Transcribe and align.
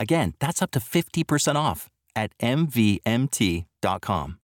Again, 0.00 0.34
that's 0.38 0.62
up 0.62 0.70
to 0.72 0.80
50% 0.80 1.56
off 1.56 1.88
at 2.14 2.36
MVMT.com. 2.38 4.38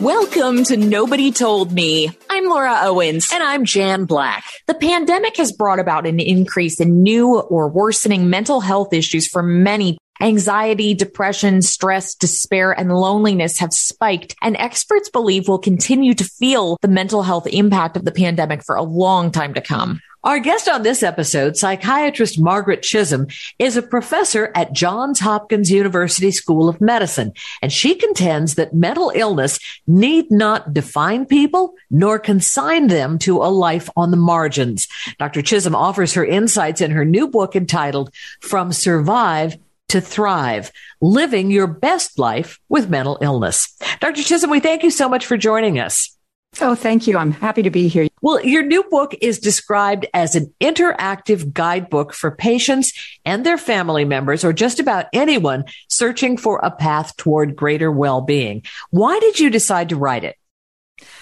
Welcome 0.00 0.64
to 0.64 0.78
Nobody 0.78 1.30
Told 1.30 1.72
Me. 1.72 2.10
I'm 2.30 2.46
Laura 2.46 2.80
Owens. 2.84 3.28
And 3.32 3.42
I'm 3.42 3.66
Jan 3.66 4.06
Black. 4.06 4.44
The 4.66 4.74
pandemic 4.74 5.36
has 5.36 5.52
brought 5.52 5.78
about 5.78 6.06
an 6.06 6.18
increase 6.18 6.80
in 6.80 7.02
new 7.02 7.38
or 7.38 7.68
worsening 7.68 8.30
mental 8.30 8.62
health 8.62 8.94
issues 8.94 9.28
for 9.28 9.42
many. 9.42 9.98
Anxiety, 10.22 10.92
depression, 10.92 11.62
stress, 11.62 12.14
despair, 12.14 12.72
and 12.72 12.94
loneliness 12.94 13.58
have 13.58 13.72
spiked, 13.72 14.36
and 14.42 14.54
experts 14.58 15.08
believe 15.08 15.48
will 15.48 15.58
continue 15.58 16.12
to 16.12 16.24
feel 16.24 16.76
the 16.82 16.88
mental 16.88 17.22
health 17.22 17.46
impact 17.46 17.96
of 17.96 18.04
the 18.04 18.12
pandemic 18.12 18.62
for 18.62 18.76
a 18.76 18.82
long 18.82 19.30
time 19.30 19.54
to 19.54 19.62
come. 19.62 20.02
Our 20.22 20.38
guest 20.38 20.68
on 20.68 20.82
this 20.82 21.02
episode, 21.02 21.56
psychiatrist 21.56 22.38
Margaret 22.38 22.82
Chisolm, 22.82 23.34
is 23.58 23.78
a 23.78 23.82
professor 23.82 24.52
at 24.54 24.74
Johns 24.74 25.20
Hopkins 25.20 25.70
University 25.70 26.30
School 26.30 26.68
of 26.68 26.82
Medicine, 26.82 27.32
and 27.62 27.72
she 27.72 27.94
contends 27.94 28.56
that 28.56 28.74
mental 28.74 29.10
illness 29.14 29.58
need 29.86 30.30
not 30.30 30.74
define 30.74 31.24
people 31.24 31.72
nor 31.90 32.18
consign 32.18 32.88
them 32.88 33.18
to 33.20 33.38
a 33.38 33.48
life 33.48 33.88
on 33.96 34.10
the 34.10 34.18
margins. 34.18 34.86
Dr. 35.18 35.40
Chisolm 35.40 35.74
offers 35.74 36.12
her 36.12 36.26
insights 36.26 36.82
in 36.82 36.90
her 36.90 37.06
new 37.06 37.26
book 37.26 37.56
entitled 37.56 38.12
From 38.42 38.74
Survive 38.74 39.56
to 39.90 40.00
Thrive, 40.00 40.70
Living 41.00 41.50
Your 41.50 41.66
Best 41.66 42.18
Life 42.18 42.60
with 42.68 42.88
Mental 42.88 43.18
Illness. 43.20 43.76
Dr. 44.00 44.22
Chisolm, 44.22 44.50
we 44.50 44.60
thank 44.60 44.84
you 44.84 44.90
so 44.90 45.08
much 45.08 45.26
for 45.26 45.36
joining 45.36 45.80
us. 45.80 46.16
Oh, 46.60 46.76
thank 46.76 47.06
you. 47.06 47.16
I'm 47.16 47.32
happy 47.32 47.62
to 47.62 47.70
be 47.70 47.88
here. 47.88 48.06
Well, 48.22 48.44
your 48.44 48.62
new 48.62 48.84
book 48.84 49.14
is 49.20 49.40
described 49.40 50.06
as 50.14 50.36
an 50.36 50.52
interactive 50.60 51.52
guidebook 51.52 52.12
for 52.12 52.30
patients 52.30 52.92
and 53.24 53.44
their 53.44 53.58
family 53.58 54.04
members, 54.04 54.44
or 54.44 54.52
just 54.52 54.78
about 54.78 55.06
anyone 55.12 55.64
searching 55.88 56.36
for 56.36 56.58
a 56.58 56.70
path 56.70 57.16
toward 57.16 57.56
greater 57.56 57.90
well-being. 57.90 58.62
Why 58.90 59.18
did 59.18 59.40
you 59.40 59.50
decide 59.50 59.88
to 59.88 59.96
write 59.96 60.24
it? 60.24 60.36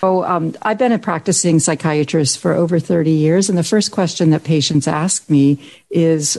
Oh, 0.03 0.25
um, 0.25 0.55
I've 0.61 0.79
been 0.79 0.93
a 0.93 0.99
practicing 0.99 1.59
psychiatrist 1.59 2.39
for 2.39 2.53
over 2.53 2.81
30 2.81 3.12
years. 3.12 3.49
And 3.49 3.56
the 3.56 3.65
first 3.65 3.93
question 3.93 4.31
that 4.31 4.45
patients 4.45 4.89
ask 4.89 5.29
me 5.31 5.71
is, 5.89 6.39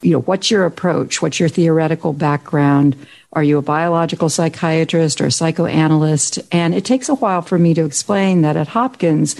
you 0.00 0.12
know, 0.12 0.20
what's 0.20 0.50
your 0.50 0.64
approach? 0.64 1.20
What's 1.20 1.40
your 1.40 1.48
theoretical 1.48 2.12
background? 2.12 2.96
Are 3.32 3.42
you 3.42 3.58
a 3.58 3.62
biological 3.62 4.28
psychiatrist 4.28 5.20
or 5.20 5.26
a 5.26 5.32
psychoanalyst? 5.32 6.38
And 6.52 6.74
it 6.74 6.84
takes 6.84 7.08
a 7.08 7.16
while 7.16 7.42
for 7.42 7.58
me 7.58 7.74
to 7.74 7.84
explain 7.84 8.42
that 8.42 8.56
at 8.56 8.68
Hopkins, 8.68 9.34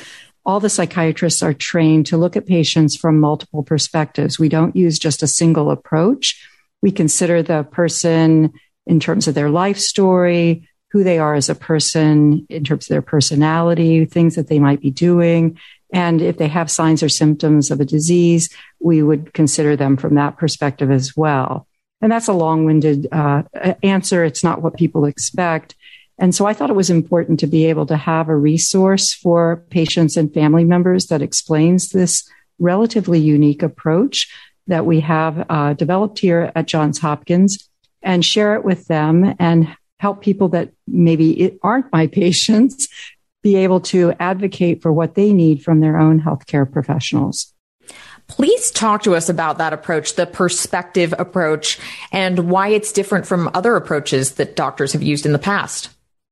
all 0.45 0.61
the 0.61 0.71
psychiatrists 0.71 1.43
are 1.43 1.55
trained 1.55 2.07
to 2.07 2.17
look 2.17 2.37
at 2.37 2.47
patients 2.47 2.97
from 2.97 3.21
multiple 3.21 3.63
perspectives. 3.63 4.39
We 4.39 4.49
don't 4.49 4.75
use 4.75 4.99
just 4.99 5.23
a 5.23 5.29
single 5.29 5.71
approach. 5.71 6.45
We 6.83 6.91
consider 6.91 7.43
the 7.43 7.63
person 7.65 8.53
in 8.87 8.99
terms 8.99 9.29
of 9.29 9.35
their 9.35 9.51
life 9.51 9.79
story, 9.79 10.69
who 10.91 11.05
they 11.05 11.19
are 11.19 11.35
as 11.35 11.51
a 11.51 11.55
person, 11.55 12.47
in 12.49 12.65
terms 12.65 12.87
of 12.87 12.89
their 12.89 13.03
personality, 13.03 14.07
things 14.07 14.37
that 14.37 14.49
they 14.49 14.59
might 14.59 14.81
be 14.81 14.91
doing. 14.91 15.59
And 15.93 16.21
if 16.21 16.37
they 16.37 16.49
have 16.49 16.71
signs 16.71 17.03
or 17.03 17.09
symptoms 17.09 17.71
of 17.71 17.81
a 17.81 17.85
disease, 17.85 18.51
we 18.81 19.03
would 19.03 19.33
consider 19.33 19.77
them 19.77 19.97
from 19.97 20.15
that 20.17 20.37
perspective 20.37 20.91
as 20.91 21.17
well. 21.17 21.67
And 22.01 22.13
that's 22.13 22.29
a 22.29 22.33
long 22.33 22.65
winded 22.65 23.09
uh, 23.11 23.43
answer. 23.83 24.25
It's 24.25 24.45
not 24.45 24.63
what 24.63 24.77
people 24.77 25.05
expect. 25.05 25.75
And 26.19 26.35
so 26.35 26.47
I 26.47 26.53
thought 26.53 26.71
it 26.71 26.77
was 26.77 26.91
important 26.91 27.41
to 27.41 27.47
be 27.47 27.67
able 27.67 27.87
to 27.87 27.97
have 27.97 28.29
a 28.29 28.37
resource 28.37 29.15
for 29.15 29.65
patients 29.71 30.17
and 30.17 30.33
family 30.33 30.65
members 30.65 31.07
that 31.07 31.23
explains 31.23 31.91
this 31.91 32.29
relatively 32.59 33.21
unique 33.21 33.63
approach 33.63 34.33
that 34.67 34.85
we 34.85 35.01
have 35.01 35.47
uh, 35.49 35.73
developed 35.75 36.19
here 36.19 36.53
at 36.55 36.67
Johns 36.67 36.99
Hopkins 36.99 37.69
and 38.03 38.25
share 38.25 38.55
it 38.55 38.65
with 38.65 38.87
them 38.87 39.35
and 39.39 39.75
help 39.99 40.23
people 40.23 40.49
that 40.51 40.71
maybe 40.87 41.59
aren't 41.63 41.93
my 41.93 42.07
patients 42.23 42.89
be 43.43 43.57
able 43.57 43.81
to 43.81 44.13
advocate 44.19 44.83
for 44.83 44.93
what 44.93 45.15
they 45.15 45.33
need 45.33 45.63
from 45.63 45.81
their 45.81 45.99
own 45.99 46.21
healthcare 46.21 46.71
professionals. 46.71 47.53
Please 48.27 48.71
talk 48.71 49.03
to 49.05 49.15
us 49.15 49.29
about 49.29 49.59
that 49.59 49.73
approach, 49.73 50.15
the 50.15 50.27
perspective 50.27 51.15
approach, 51.19 51.79
and 52.13 52.51
why 52.51 52.69
it's 52.69 52.93
different 52.93 53.27
from 53.27 53.51
other 53.55 53.75
approaches 53.75 54.33
that 54.33 54.55
doctors 54.55 54.93
have 54.93 55.03
used 55.03 55.25
in 55.25 55.33
the 55.33 55.39
past. 55.39 55.89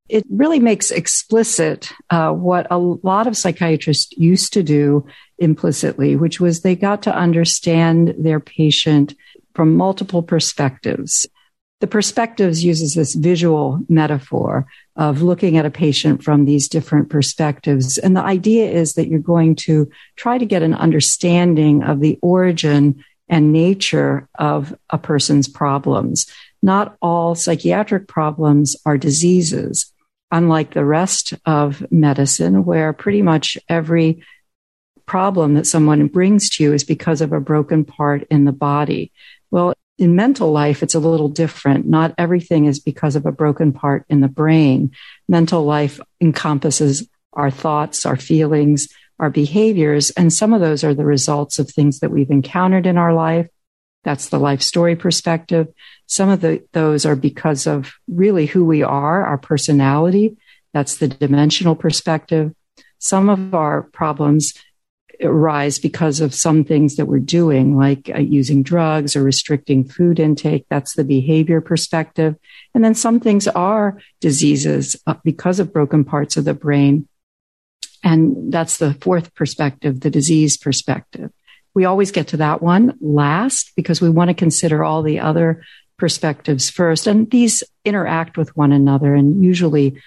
It 0.09 0.25
really 0.31 0.61
makes 0.61 0.91
explicit 0.91 1.91
uh, 2.11 2.33
what 2.33 2.67
a 2.71 2.79
lot 2.79 3.27
of 3.27 3.37
psychiatrists 3.37 4.13
used 4.17 4.53
to 4.53 4.63
do 4.63 5.07
implicitly, 5.39 6.17
which 6.17 6.39
was 6.39 6.61
they 6.61 6.77
got 6.77 7.03
to 7.03 7.17
understand 7.17 8.15
their 8.19 8.41
patient 8.41 9.15
from 9.55 9.75
multiple 9.75 10.23
perspectives. 10.23 11.27
The 11.81 11.87
perspectives 11.87 12.63
uses 12.63 12.95
this 12.95 13.15
visual 13.15 13.81
metaphor 13.89 14.67
of 14.97 15.23
looking 15.23 15.57
at 15.57 15.67
a 15.67 15.71
patient 15.71 16.25
from 16.25 16.45
these 16.45 16.69
different 16.69 17.11
perspectives. 17.11 17.99
And 17.99 18.17
the 18.17 18.23
idea 18.23 18.71
is 18.71 18.95
that 18.95 19.09
you're 19.09 19.21
going 19.21 19.55
to 19.57 19.91
try 20.17 20.39
to 20.39 20.47
get 20.47 20.63
an 20.63 20.75
understanding 20.75 21.83
of 21.83 22.01
the 22.01 22.19
origin 22.23 23.05
and 23.29 23.53
nature 23.53 24.29
of 24.39 24.75
a 24.91 24.99
person's 24.99 25.49
problems. 25.49 26.27
Not 26.63 26.97
all 27.03 27.35
psychiatric 27.35 28.09
problems 28.09 28.77
are 28.87 28.97
diseases, 28.97 29.93
unlike 30.31 30.73
the 30.73 30.85
rest 30.85 31.35
of 31.45 31.87
medicine, 31.93 32.65
where 32.65 32.93
pretty 32.93 33.23
much 33.23 33.59
every 33.69 34.23
problem 35.05 35.55
that 35.55 35.67
someone 35.67 36.07
brings 36.09 36.51
to 36.51 36.65
you 36.65 36.73
is 36.73 36.85
because 36.85 37.21
of 37.21 37.33
a 37.33 37.41
broken 37.41 37.85
part 37.85 38.27
in 38.31 38.45
the 38.45 38.53
body. 38.53 39.13
Well, 39.51 39.75
in 39.99 40.15
mental 40.15 40.53
life, 40.53 40.83
it's 40.83 40.95
a 40.95 41.01
little 41.01 41.29
different. 41.29 41.87
Not 41.87 42.15
everything 42.19 42.67
is 42.67 42.79
because 42.79 43.17
of 43.17 43.27
a 43.27 43.33
broken 43.33 43.73
part 43.73 44.05
in 44.09 44.21
the 44.21 44.29
brain. 44.29 44.93
Mental 45.29 45.65
life 45.65 46.01
encompasses 46.21 47.09
our 47.33 47.51
thoughts, 47.51 48.05
our 48.05 48.17
feelings, 48.17 48.89
our 49.19 49.31
behaviors, 49.31 50.11
and 50.11 50.33
some 50.33 50.53
of 50.53 50.61
those 50.61 50.85
are 50.85 50.95
the 50.95 51.05
results 51.05 51.59
of 51.59 51.71
things 51.71 52.01
that 52.01 52.11
we've 52.11 52.31
encountered 52.31 52.87
in 52.87 52.99
our 52.99 53.15
life. 53.15 53.49
That's 54.05 54.29
the 54.29 54.39
life 54.39 54.63
story 54.63 54.95
perspective. 54.95 55.69
Some 56.07 56.29
of 56.29 56.41
the, 56.41 56.63
those 56.73 57.07
are 57.07 57.17
because 57.17 57.67
of 57.67 57.95
really 58.07 58.47
who 58.47 58.65
we 58.65 58.83
are, 58.83 59.25
our 59.25 59.39
personality. 59.39 60.37
That's 60.73 60.99
the 60.99 61.09
dimensional 61.09 61.75
perspective. 61.75 62.55
Some 62.99 63.29
of 63.29 63.55
our 63.55 63.83
problems 63.83 64.53
arise 65.23 65.79
because 65.79 66.21
of 66.21 66.35
some 66.35 66.65
things 66.65 66.97
that 66.97 67.07
we're 67.07 67.19
doing, 67.19 67.77
like 67.77 68.11
uh, 68.15 68.19
using 68.19 68.63
drugs 68.63 69.17
or 69.17 69.23
restricting 69.23 69.85
food 69.85 70.19
intake. 70.19 70.67
That's 70.69 70.95
the 70.95 71.05
behavior 71.05 71.61
perspective. 71.61 72.37
And 72.75 72.85
then 72.85 72.95
some 72.95 73.21
things 73.21 73.49
are 73.49 74.01
diseases 74.21 74.97
uh, 75.07 75.15
because 75.25 75.61
of 75.61 75.73
broken 75.73 76.05
parts 76.05 76.37
of 76.37 76.45
the 76.45 76.55
brain. 76.55 77.09
And 78.03 78.53
that's 78.53 78.77
the 78.77 78.95
fourth 78.95 79.35
perspective, 79.35 80.01
the 80.01 80.11
disease 80.11 80.57
perspective. 80.57 81.33
We 81.75 81.85
always 81.85 82.11
get 82.11 82.29
to 82.29 82.39
that 82.39 82.63
one 82.63 82.97
last 83.01 83.73
because 83.77 84.01
we 84.01 84.09
want 84.09 84.29
to 84.29 84.35
consider 84.35 84.85
all 84.85 85.03
the 85.03 85.21
other 85.21 85.63
perspectives 85.99 86.71
first. 86.71 87.07
And 87.07 87.31
these 87.31 87.63
interact 87.85 88.37
with 88.37 88.57
one 88.57 88.73
another. 88.73 89.15
And 89.15 89.45
usually 89.45 90.01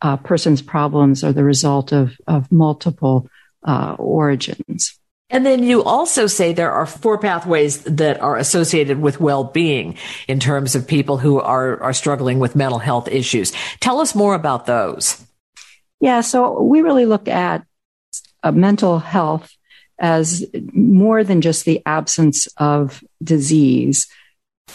a 0.00 0.16
person's 0.16 0.62
problems 0.62 1.24
are 1.24 1.32
the 1.32 1.44
result 1.44 1.92
of, 1.92 2.16
of 2.26 2.50
multiple 2.50 3.28
uh, 3.64 3.96
origins. 3.98 4.98
And 5.30 5.44
then 5.44 5.62
you 5.62 5.82
also 5.82 6.26
say 6.26 6.52
there 6.52 6.70
are 6.70 6.86
four 6.86 7.18
pathways 7.18 7.82
that 7.84 8.20
are 8.20 8.36
associated 8.36 9.00
with 9.00 9.20
well-being 9.20 9.96
in 10.28 10.38
terms 10.38 10.74
of 10.74 10.86
people 10.86 11.16
who 11.16 11.40
are, 11.40 11.82
are 11.82 11.94
struggling 11.94 12.38
with 12.38 12.54
mental 12.54 12.78
health 12.78 13.08
issues. 13.08 13.52
Tell 13.80 14.00
us 14.00 14.14
more 14.14 14.34
about 14.34 14.66
those. 14.66 15.24
Yeah, 16.00 16.20
so 16.20 16.60
we 16.62 16.82
really 16.82 17.06
look 17.06 17.26
at 17.26 17.64
uh, 18.42 18.52
mental 18.52 18.98
health 18.98 19.50
as 19.98 20.44
more 20.72 21.24
than 21.24 21.40
just 21.40 21.64
the 21.64 21.82
absence 21.86 22.46
of 22.58 23.02
disease 23.22 24.06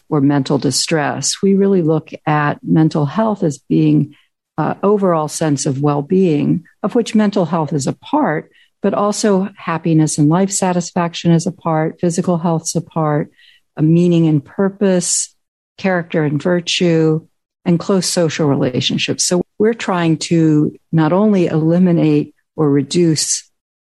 or 0.10 0.22
mental 0.22 0.58
distress. 0.58 1.42
We 1.42 1.56
really 1.56 1.84
look 1.84 2.10
at 2.26 2.64
mental 2.64 3.06
health 3.06 3.44
as 3.44 3.60
being 3.60 4.16
uh, 4.58 4.76
overall 4.84 5.28
sense 5.28 5.66
of 5.66 5.82
well-being, 5.82 6.66
of 6.84 6.96
which 6.96 7.16
mental 7.16 7.46
health 7.46 7.72
is 7.72 7.88
a 7.88 7.94
part, 7.94 8.52
but 8.82 8.94
also 8.94 9.50
happiness 9.58 10.18
and 10.18 10.30
life 10.30 10.52
satisfaction 10.52 11.32
is 11.32 11.46
a 11.46 11.52
part, 11.52 12.00
physical 12.00 12.38
health's 12.38 12.76
a 12.76 12.82
part, 12.82 13.32
a 13.76 13.82
meaning 13.82 14.28
and 14.28 14.44
purpose, 14.44 15.36
character 15.78 16.24
and 16.24 16.42
virtue, 16.42 17.26
and 17.66 17.80
close 17.80 18.08
social 18.08 18.48
relationships. 18.48 19.24
So 19.24 19.44
we're 19.58 19.74
trying 19.74 20.18
to 20.18 20.76
not 20.92 21.14
only 21.14 21.48
eliminate 21.48 22.34
or 22.56 22.70
reduce 22.70 23.50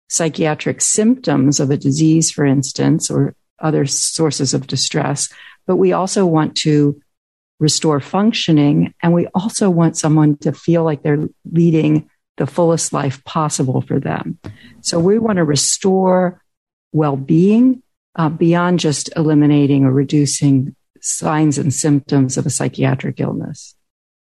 psychiatric 0.08 0.82
symptoms 0.82 1.60
of 1.60 1.72
a 1.72 1.78
disease, 1.78 2.32
for 2.32 2.46
instance, 2.46 3.10
or 3.10 3.36
other 3.60 3.86
sources 3.86 4.54
of 4.54 4.68
distress, 4.68 5.30
but 5.66 5.78
we 5.78 5.94
also 5.94 6.26
want 6.26 6.56
to 6.58 7.02
restore 7.60 8.00
functioning. 8.00 8.94
And 9.02 9.14
we 9.14 9.28
also 9.34 9.70
want 9.70 9.98
someone 9.98 10.38
to 10.38 10.52
feel 10.52 10.84
like 10.84 11.02
they're 11.02 11.28
leading 11.52 12.10
the 12.38 12.48
fullest 12.48 12.94
life 12.94 13.24
possible 13.24 13.82
for 13.82 14.00
them. 14.00 14.38
So 14.82 15.00
we 15.00 15.20
want 15.20 15.38
to 15.38 15.44
restore 15.44 16.42
well 16.92 17.16
being 17.16 17.82
uh, 18.16 18.30
beyond 18.30 18.80
just 18.80 19.10
eliminating 19.16 19.84
or 19.84 19.92
reducing 19.92 20.76
signs 21.02 21.58
and 21.58 21.74
symptoms 21.74 22.38
of 22.38 22.46
a 22.46 22.50
psychiatric 22.50 23.20
illness. 23.20 23.76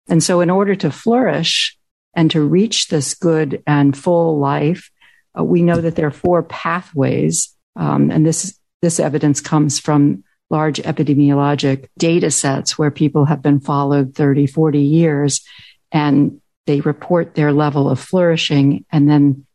And 0.09 0.23
so, 0.23 0.41
in 0.41 0.51
order 0.51 0.75
to 0.77 0.91
flourish 0.91 1.77
and 2.15 2.31
to 2.31 2.41
reach 2.41 2.89
this 2.89 3.15
good 3.15 3.63
and 3.67 3.97
full 3.97 4.39
life, 4.39 4.91
uh, 5.39 5.45
we 5.45 5.63
know 5.63 5.81
that 5.81 5.97
there 5.97 6.07
are 6.07 6.13
four 6.13 6.43
pathways, 6.43 7.55
um, 7.77 8.11
and 8.11 8.25
this 8.25 8.59
this 8.83 9.01
evidence 9.01 9.41
comes 9.41 9.79
from 9.79 10.23
large 10.49 10.79
epidemiologic 10.79 11.89
data 11.99 12.31
sets 12.31 12.79
where 12.79 12.91
people 12.91 13.25
have 13.25 13.43
been 13.43 13.59
followed 13.59 14.15
30, 14.15 14.47
40 14.47 14.81
years, 14.81 15.45
and 15.91 16.41
they 16.67 16.81
report 16.81 17.35
their 17.35 17.53
level 17.53 17.89
of 17.89 18.01
flourishing, 18.01 18.85
and 18.91 19.09
then 19.09 19.47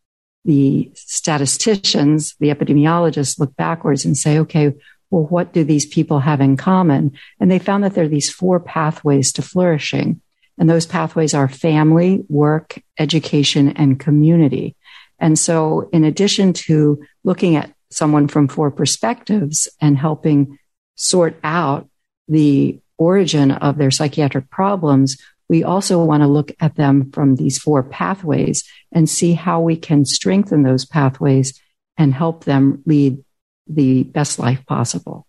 the 0.46 0.92
statisticians, 0.96 2.36
the 2.40 2.50
epidemiologists 2.50 3.40
look 3.40 3.56
backwards 3.56 4.06
and 4.06 4.18
say, 4.18 4.40
okay, 4.40 4.74
well, 5.12 5.26
what 5.26 5.54
do 5.54 5.64
these 5.64 5.86
people 5.86 6.20
have 6.20 6.42
in 6.42 6.58
common? 6.58 7.12
And 7.40 7.52
they 7.52 7.60
found 7.60 7.84
that 7.84 7.94
there 7.94 8.06
are 8.06 8.10
these 8.10 8.30
four 8.30 8.60
pathways 8.60 9.32
to 9.34 9.42
flourishing. 9.42 10.22
And 10.58 10.70
those 10.70 10.86
pathways 10.86 11.34
are 11.34 11.48
family, 11.48 12.24
work, 12.30 12.82
education, 12.98 13.70
and 13.70 14.00
community. 14.00 14.76
And 15.20 15.38
so 15.38 15.90
in 15.92 16.04
addition 16.04 16.54
to 16.54 17.04
looking 17.24 17.56
at 17.56 17.74
someone 17.92 18.28
from 18.28 18.48
four 18.48 18.72
perspectives 18.72 19.68
and 19.80 19.98
helping 19.98 20.58
sort 20.96 21.38
out 21.44 21.90
the 22.28 22.80
origin 22.98 23.52
of 23.52 23.78
their 23.78 23.92
psychiatric 23.92 24.50
problems, 24.50 25.18
we 25.52 25.66
also 25.66 26.02
want 26.02 26.24
to 26.24 26.28
look 26.28 26.54
at 26.62 26.78
them 26.78 27.12
from 27.12 27.36
these 27.36 27.60
four 27.60 27.84
pathways 27.84 28.64
and 28.94 29.10
see 29.10 29.34
how 29.34 29.60
we 29.60 29.76
can 29.76 30.06
strengthen 30.06 30.64
those 30.64 30.86
pathways 30.86 31.60
and 31.98 32.14
help 32.14 32.46
them 32.46 32.82
lead 32.86 33.22
the 33.68 34.04
best 34.04 34.40
life 34.40 34.66
possible. 34.66 35.28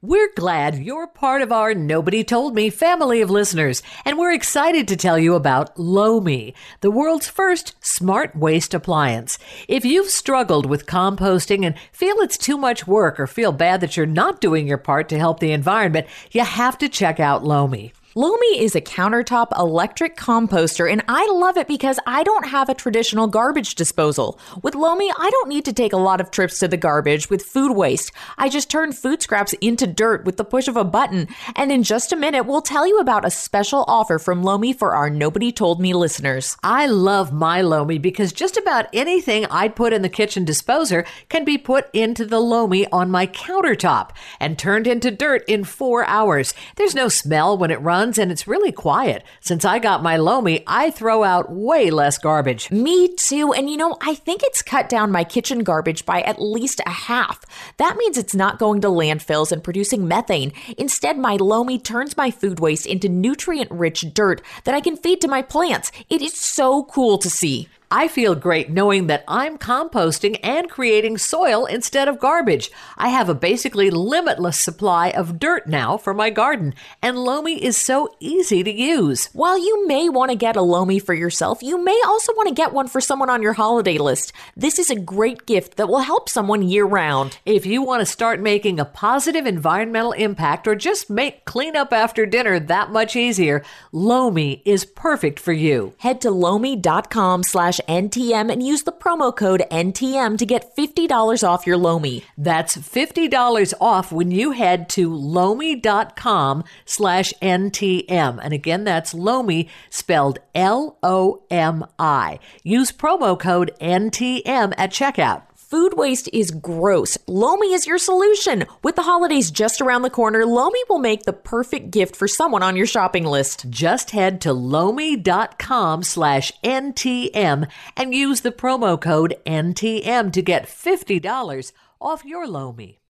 We're 0.00 0.32
glad 0.34 0.78
you're 0.78 1.06
part 1.06 1.42
of 1.42 1.52
our 1.52 1.74
Nobody 1.74 2.24
Told 2.24 2.54
Me 2.54 2.70
family 2.70 3.20
of 3.20 3.28
listeners, 3.28 3.82
and 4.06 4.18
we're 4.18 4.32
excited 4.32 4.88
to 4.88 4.96
tell 4.96 5.18
you 5.18 5.34
about 5.34 5.78
Lomi, 5.78 6.54
the 6.80 6.90
world's 6.90 7.28
first 7.28 7.74
smart 7.84 8.34
waste 8.34 8.72
appliance. 8.72 9.38
If 9.68 9.84
you've 9.84 10.08
struggled 10.08 10.64
with 10.64 10.86
composting 10.86 11.66
and 11.66 11.78
feel 11.92 12.16
it's 12.20 12.38
too 12.38 12.56
much 12.56 12.86
work 12.86 13.20
or 13.20 13.26
feel 13.26 13.52
bad 13.52 13.82
that 13.82 13.98
you're 13.98 14.06
not 14.06 14.40
doing 14.40 14.66
your 14.66 14.78
part 14.78 15.10
to 15.10 15.18
help 15.18 15.40
the 15.40 15.52
environment, 15.52 16.06
you 16.30 16.42
have 16.42 16.78
to 16.78 16.88
check 16.88 17.20
out 17.20 17.44
Lomi. 17.44 17.92
Lomi 18.14 18.60
is 18.60 18.76
a 18.76 18.80
countertop 18.82 19.58
electric 19.58 20.18
composter, 20.18 20.90
and 20.90 21.02
I 21.08 21.26
love 21.32 21.56
it 21.56 21.66
because 21.66 21.98
I 22.06 22.22
don't 22.22 22.46
have 22.46 22.68
a 22.68 22.74
traditional 22.74 23.26
garbage 23.26 23.74
disposal. 23.74 24.38
With 24.62 24.74
Lomi, 24.74 25.10
I 25.18 25.30
don't 25.30 25.48
need 25.48 25.64
to 25.64 25.72
take 25.72 25.94
a 25.94 25.96
lot 25.96 26.20
of 26.20 26.30
trips 26.30 26.58
to 26.58 26.68
the 26.68 26.76
garbage 26.76 27.30
with 27.30 27.42
food 27.42 27.74
waste. 27.74 28.12
I 28.36 28.50
just 28.50 28.68
turn 28.68 28.92
food 28.92 29.22
scraps 29.22 29.54
into 29.62 29.86
dirt 29.86 30.26
with 30.26 30.36
the 30.36 30.44
push 30.44 30.68
of 30.68 30.76
a 30.76 30.84
button. 30.84 31.26
And 31.56 31.72
in 31.72 31.84
just 31.84 32.12
a 32.12 32.16
minute, 32.16 32.42
we'll 32.44 32.60
tell 32.60 32.86
you 32.86 32.98
about 32.98 33.24
a 33.24 33.30
special 33.30 33.82
offer 33.88 34.18
from 34.18 34.42
Lomi 34.42 34.74
for 34.74 34.94
our 34.94 35.08
Nobody 35.08 35.50
Told 35.50 35.80
Me 35.80 35.94
listeners. 35.94 36.58
I 36.62 36.88
love 36.88 37.32
my 37.32 37.62
Lomi 37.62 37.96
because 37.96 38.34
just 38.34 38.58
about 38.58 38.88
anything 38.92 39.46
I'd 39.46 39.74
put 39.74 39.94
in 39.94 40.02
the 40.02 40.10
kitchen 40.10 40.44
disposer 40.44 41.06
can 41.30 41.46
be 41.46 41.56
put 41.56 41.88
into 41.94 42.26
the 42.26 42.40
Lomi 42.40 42.86
on 42.88 43.10
my 43.10 43.26
countertop 43.26 44.10
and 44.38 44.58
turned 44.58 44.86
into 44.86 45.10
dirt 45.10 45.44
in 45.48 45.64
four 45.64 46.04
hours. 46.04 46.52
There's 46.76 46.94
no 46.94 47.08
smell 47.08 47.56
when 47.56 47.70
it 47.70 47.80
runs 47.80 48.01
and 48.02 48.32
it's 48.32 48.48
really 48.48 48.72
quiet. 48.72 49.22
Since 49.40 49.64
I 49.64 49.78
got 49.78 50.02
my 50.02 50.16
Lomi, 50.16 50.64
I 50.66 50.90
throw 50.90 51.22
out 51.22 51.52
way 51.52 51.90
less 51.90 52.18
garbage. 52.18 52.68
Me 52.70 53.14
too. 53.14 53.52
And 53.52 53.70
you 53.70 53.76
know, 53.76 53.96
I 54.00 54.16
think 54.16 54.42
it's 54.42 54.60
cut 54.60 54.88
down 54.88 55.12
my 55.12 55.22
kitchen 55.22 55.60
garbage 55.60 56.04
by 56.04 56.22
at 56.22 56.42
least 56.42 56.80
a 56.84 56.90
half. 56.90 57.44
That 57.76 57.96
means 57.96 58.18
it's 58.18 58.34
not 58.34 58.58
going 58.58 58.80
to 58.80 58.88
landfills 58.88 59.52
and 59.52 59.62
producing 59.62 60.08
methane. 60.08 60.52
Instead, 60.76 61.16
my 61.16 61.36
Lomi 61.36 61.78
turns 61.78 62.16
my 62.16 62.32
food 62.32 62.58
waste 62.58 62.86
into 62.86 63.08
nutrient 63.08 63.70
rich 63.70 64.12
dirt 64.12 64.42
that 64.64 64.74
I 64.74 64.80
can 64.80 64.96
feed 64.96 65.20
to 65.20 65.28
my 65.28 65.42
plants. 65.42 65.92
It 66.10 66.22
is 66.22 66.34
so 66.34 66.82
cool 66.84 67.18
to 67.18 67.30
see. 67.30 67.68
I 67.94 68.08
feel 68.08 68.34
great 68.34 68.70
knowing 68.70 69.08
that 69.08 69.22
I'm 69.28 69.58
composting 69.58 70.40
and 70.42 70.70
creating 70.70 71.18
soil 71.18 71.66
instead 71.66 72.08
of 72.08 72.18
garbage. 72.18 72.70
I 72.96 73.10
have 73.10 73.28
a 73.28 73.34
basically 73.34 73.90
limitless 73.90 74.58
supply 74.58 75.10
of 75.10 75.38
dirt 75.38 75.66
now 75.66 75.98
for 75.98 76.14
my 76.14 76.30
garden, 76.30 76.74
and 77.02 77.18
Lomi 77.18 77.62
is 77.62 77.76
so 77.76 78.08
easy 78.18 78.62
to 78.62 78.72
use. 78.72 79.28
While 79.34 79.58
you 79.58 79.86
may 79.86 80.08
want 80.08 80.30
to 80.30 80.38
get 80.38 80.56
a 80.56 80.62
Lomi 80.62 81.00
for 81.00 81.12
yourself, 81.12 81.62
you 81.62 81.84
may 81.84 82.00
also 82.06 82.32
want 82.32 82.48
to 82.48 82.54
get 82.54 82.72
one 82.72 82.88
for 82.88 83.02
someone 83.02 83.28
on 83.28 83.42
your 83.42 83.52
holiday 83.52 83.98
list. 83.98 84.32
This 84.56 84.78
is 84.78 84.88
a 84.88 84.98
great 84.98 85.44
gift 85.44 85.76
that 85.76 85.88
will 85.88 85.98
help 85.98 86.30
someone 86.30 86.62
year 86.62 86.86
round. 86.86 87.40
If 87.44 87.66
you 87.66 87.82
want 87.82 88.00
to 88.00 88.06
start 88.06 88.40
making 88.40 88.80
a 88.80 88.86
positive 88.86 89.44
environmental 89.44 90.12
impact 90.12 90.66
or 90.66 90.74
just 90.74 91.10
make 91.10 91.44
cleanup 91.44 91.92
after 91.92 92.24
dinner 92.24 92.58
that 92.58 92.90
much 92.90 93.16
easier, 93.16 93.62
Lomi 93.92 94.62
is 94.64 94.86
perfect 94.86 95.38
for 95.38 95.52
you. 95.52 95.92
Head 95.98 96.22
to 96.22 96.30
lomi.com 96.30 97.42
slash 97.42 97.81
NTM 97.88 98.50
and 98.50 98.62
use 98.62 98.82
the 98.82 98.92
promo 98.92 99.34
code 99.34 99.62
NTM 99.70 100.38
to 100.38 100.46
get 100.46 100.76
$50 100.76 101.46
off 101.48 101.66
your 101.66 101.76
Lomi. 101.76 102.24
That's 102.36 102.76
$50 102.76 103.74
off 103.80 104.12
when 104.12 104.30
you 104.30 104.52
head 104.52 104.88
to 104.90 105.14
lomi.com 105.14 106.64
slash 106.84 107.32
NTM. 107.42 108.40
And 108.42 108.52
again, 108.52 108.84
that's 108.84 109.14
Lomi 109.14 109.68
spelled 109.90 110.38
L-O-M-I. 110.54 112.38
Use 112.62 112.92
promo 112.92 113.38
code 113.38 113.72
NTM 113.80 114.74
at 114.76 114.90
checkout. 114.90 115.42
Food 115.72 115.96
waste 115.96 116.28
is 116.34 116.50
gross. 116.50 117.16
Lomi 117.26 117.72
is 117.72 117.86
your 117.86 117.96
solution. 117.96 118.66
With 118.84 118.94
the 118.94 119.04
holidays 119.04 119.50
just 119.50 119.80
around 119.80 120.02
the 120.02 120.10
corner, 120.10 120.44
Lomi 120.44 120.78
will 120.86 120.98
make 120.98 121.22
the 121.22 121.32
perfect 121.32 121.90
gift 121.90 122.14
for 122.14 122.28
someone 122.28 122.62
on 122.62 122.76
your 122.76 122.84
shopping 122.84 123.24
list. 123.24 123.70
Just 123.70 124.10
head 124.10 124.42
to 124.42 124.52
lomi.com 124.52 126.02
slash 126.02 126.52
NTM 126.62 127.70
and 127.96 128.14
use 128.14 128.42
the 128.42 128.52
promo 128.52 129.00
code 129.00 129.36
NTM 129.46 130.30
to 130.34 130.42
get 130.42 130.66
$50 130.66 131.72
off 132.02 132.22
your 132.22 132.46
Lomi. 132.46 133.01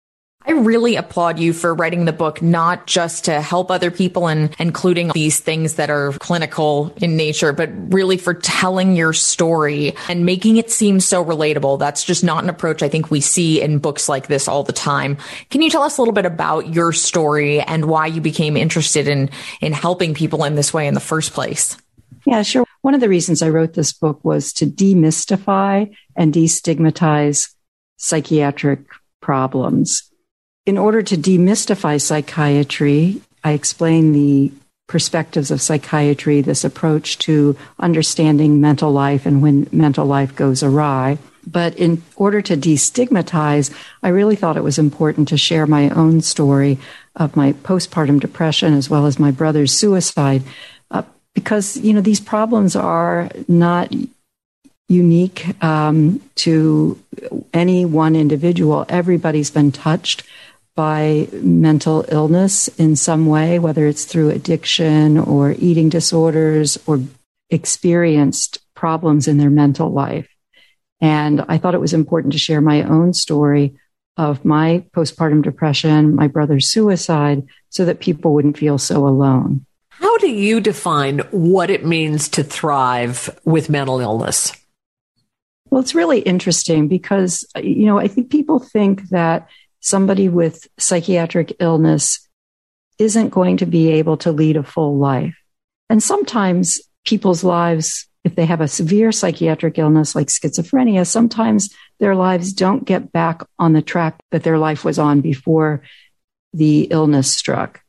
I 0.44 0.52
really 0.52 0.96
applaud 0.96 1.38
you 1.38 1.52
for 1.52 1.74
writing 1.74 2.04
the 2.04 2.12
book, 2.12 2.42
not 2.42 2.86
just 2.86 3.26
to 3.26 3.40
help 3.40 3.70
other 3.70 3.90
people 3.90 4.28
and 4.28 4.54
including 4.58 5.10
these 5.14 5.38
things 5.38 5.74
that 5.74 5.88
are 5.88 6.12
clinical 6.14 6.92
in 6.96 7.16
nature, 7.16 7.52
but 7.52 7.70
really 7.92 8.16
for 8.16 8.34
telling 8.34 8.96
your 8.96 9.12
story 9.12 9.94
and 10.08 10.26
making 10.26 10.56
it 10.56 10.70
seem 10.70 10.98
so 10.98 11.24
relatable. 11.24 11.78
That's 11.78 12.02
just 12.02 12.24
not 12.24 12.42
an 12.42 12.50
approach 12.50 12.82
I 12.82 12.88
think 12.88 13.10
we 13.10 13.20
see 13.20 13.62
in 13.62 13.78
books 13.78 14.08
like 14.08 14.26
this 14.26 14.48
all 14.48 14.64
the 14.64 14.72
time. 14.72 15.16
Can 15.50 15.62
you 15.62 15.70
tell 15.70 15.82
us 15.82 15.96
a 15.96 16.00
little 16.00 16.14
bit 16.14 16.26
about 16.26 16.74
your 16.74 16.92
story 16.92 17.60
and 17.60 17.84
why 17.84 18.06
you 18.06 18.20
became 18.20 18.56
interested 18.56 19.06
in, 19.06 19.30
in 19.60 19.72
helping 19.72 20.12
people 20.12 20.44
in 20.44 20.56
this 20.56 20.74
way 20.74 20.88
in 20.88 20.94
the 20.94 21.00
first 21.00 21.32
place? 21.32 21.76
Yeah, 22.26 22.42
sure. 22.42 22.64
One 22.82 22.94
of 22.94 23.00
the 23.00 23.08
reasons 23.08 23.42
I 23.42 23.48
wrote 23.48 23.74
this 23.74 23.92
book 23.92 24.24
was 24.24 24.52
to 24.54 24.66
demystify 24.66 25.94
and 26.16 26.34
destigmatize 26.34 27.54
psychiatric 27.96 28.80
problems 29.20 30.11
in 30.66 30.78
order 30.78 31.02
to 31.02 31.16
demystify 31.16 32.00
psychiatry, 32.00 33.20
I 33.42 33.52
explain 33.52 34.12
the 34.12 34.52
perspectives 34.86 35.50
of 35.50 35.60
psychiatry, 35.60 36.40
this 36.40 36.64
approach 36.64 37.18
to 37.18 37.56
understanding 37.78 38.60
mental 38.60 38.92
life 38.92 39.26
and 39.26 39.42
when 39.42 39.68
mental 39.72 40.04
life 40.04 40.36
goes 40.36 40.62
awry. 40.62 41.18
But 41.44 41.74
in 41.76 42.02
order 42.14 42.40
to 42.42 42.56
destigmatize, 42.56 43.74
I 44.02 44.08
really 44.08 44.36
thought 44.36 44.56
it 44.56 44.62
was 44.62 44.78
important 44.78 45.28
to 45.28 45.36
share 45.36 45.66
my 45.66 45.88
own 45.90 46.20
story 46.20 46.78
of 47.16 47.34
my 47.34 47.52
postpartum 47.52 48.20
depression 48.20 48.74
as 48.74 48.88
well 48.88 49.06
as 49.06 49.18
my 49.18 49.32
brother's 49.32 49.72
suicide. 49.72 50.42
Uh, 50.90 51.02
because, 51.34 51.76
you 51.78 51.92
know, 51.94 52.00
these 52.00 52.20
problems 52.20 52.76
are 52.76 53.28
not 53.48 53.92
unique 54.88 55.62
um, 55.64 56.20
to 56.36 57.02
any 57.52 57.84
one 57.84 58.14
individual. 58.14 58.84
Everybody's 58.88 59.50
been 59.50 59.72
touched 59.72 60.22
by 60.74 61.28
mental 61.32 62.04
illness 62.08 62.68
in 62.78 62.96
some 62.96 63.26
way, 63.26 63.58
whether 63.58 63.86
it's 63.86 64.04
through 64.04 64.30
addiction 64.30 65.18
or 65.18 65.52
eating 65.58 65.88
disorders 65.88 66.78
or 66.86 67.00
experienced 67.50 68.58
problems 68.74 69.28
in 69.28 69.38
their 69.38 69.50
mental 69.50 69.90
life. 69.90 70.28
And 71.00 71.44
I 71.48 71.58
thought 71.58 71.74
it 71.74 71.80
was 71.80 71.92
important 71.92 72.32
to 72.32 72.38
share 72.38 72.60
my 72.60 72.82
own 72.84 73.12
story 73.12 73.76
of 74.16 74.44
my 74.44 74.84
postpartum 74.94 75.42
depression, 75.42 76.14
my 76.14 76.28
brother's 76.28 76.70
suicide, 76.70 77.46
so 77.70 77.84
that 77.84 78.00
people 78.00 78.34
wouldn't 78.34 78.58
feel 78.58 78.78
so 78.78 79.06
alone. 79.06 79.66
How 79.90 80.16
do 80.18 80.28
you 80.28 80.60
define 80.60 81.20
what 81.30 81.70
it 81.70 81.84
means 81.84 82.28
to 82.30 82.42
thrive 82.42 83.38
with 83.44 83.70
mental 83.70 84.00
illness? 84.00 84.52
Well, 85.70 85.80
it's 85.80 85.94
really 85.94 86.20
interesting 86.20 86.88
because, 86.88 87.46
you 87.56 87.86
know, 87.86 87.98
I 87.98 88.06
think 88.08 88.30
people 88.30 88.58
think 88.58 89.08
that 89.08 89.48
somebody 89.82 90.28
with 90.28 90.66
psychiatric 90.78 91.56
illness 91.60 92.26
isn't 92.98 93.28
going 93.28 93.58
to 93.58 93.66
be 93.66 93.90
able 93.90 94.16
to 94.18 94.32
lead 94.32 94.56
a 94.56 94.62
full 94.62 94.96
life. 94.96 95.36
And 95.90 96.02
sometimes 96.02 96.80
people's 97.04 97.44
lives, 97.44 98.06
if 98.24 98.34
they 98.34 98.46
have 98.46 98.60
a 98.60 98.68
severe 98.68 99.12
psychiatric 99.12 99.78
illness 99.78 100.14
like 100.14 100.28
schizophrenia, 100.28 101.06
sometimes 101.06 101.74
their 102.00 102.14
lives 102.14 102.52
don't 102.54 102.84
get 102.84 103.12
back 103.12 103.42
on 103.58 103.74
the 103.74 103.82
track 103.82 104.18
that 104.30 104.42
their 104.42 104.58
life 104.58 104.84
was 104.84 104.98
on 104.98 105.20
before 105.20 105.82
the 106.54 106.84
illness 106.90 107.30
struck 107.30 107.82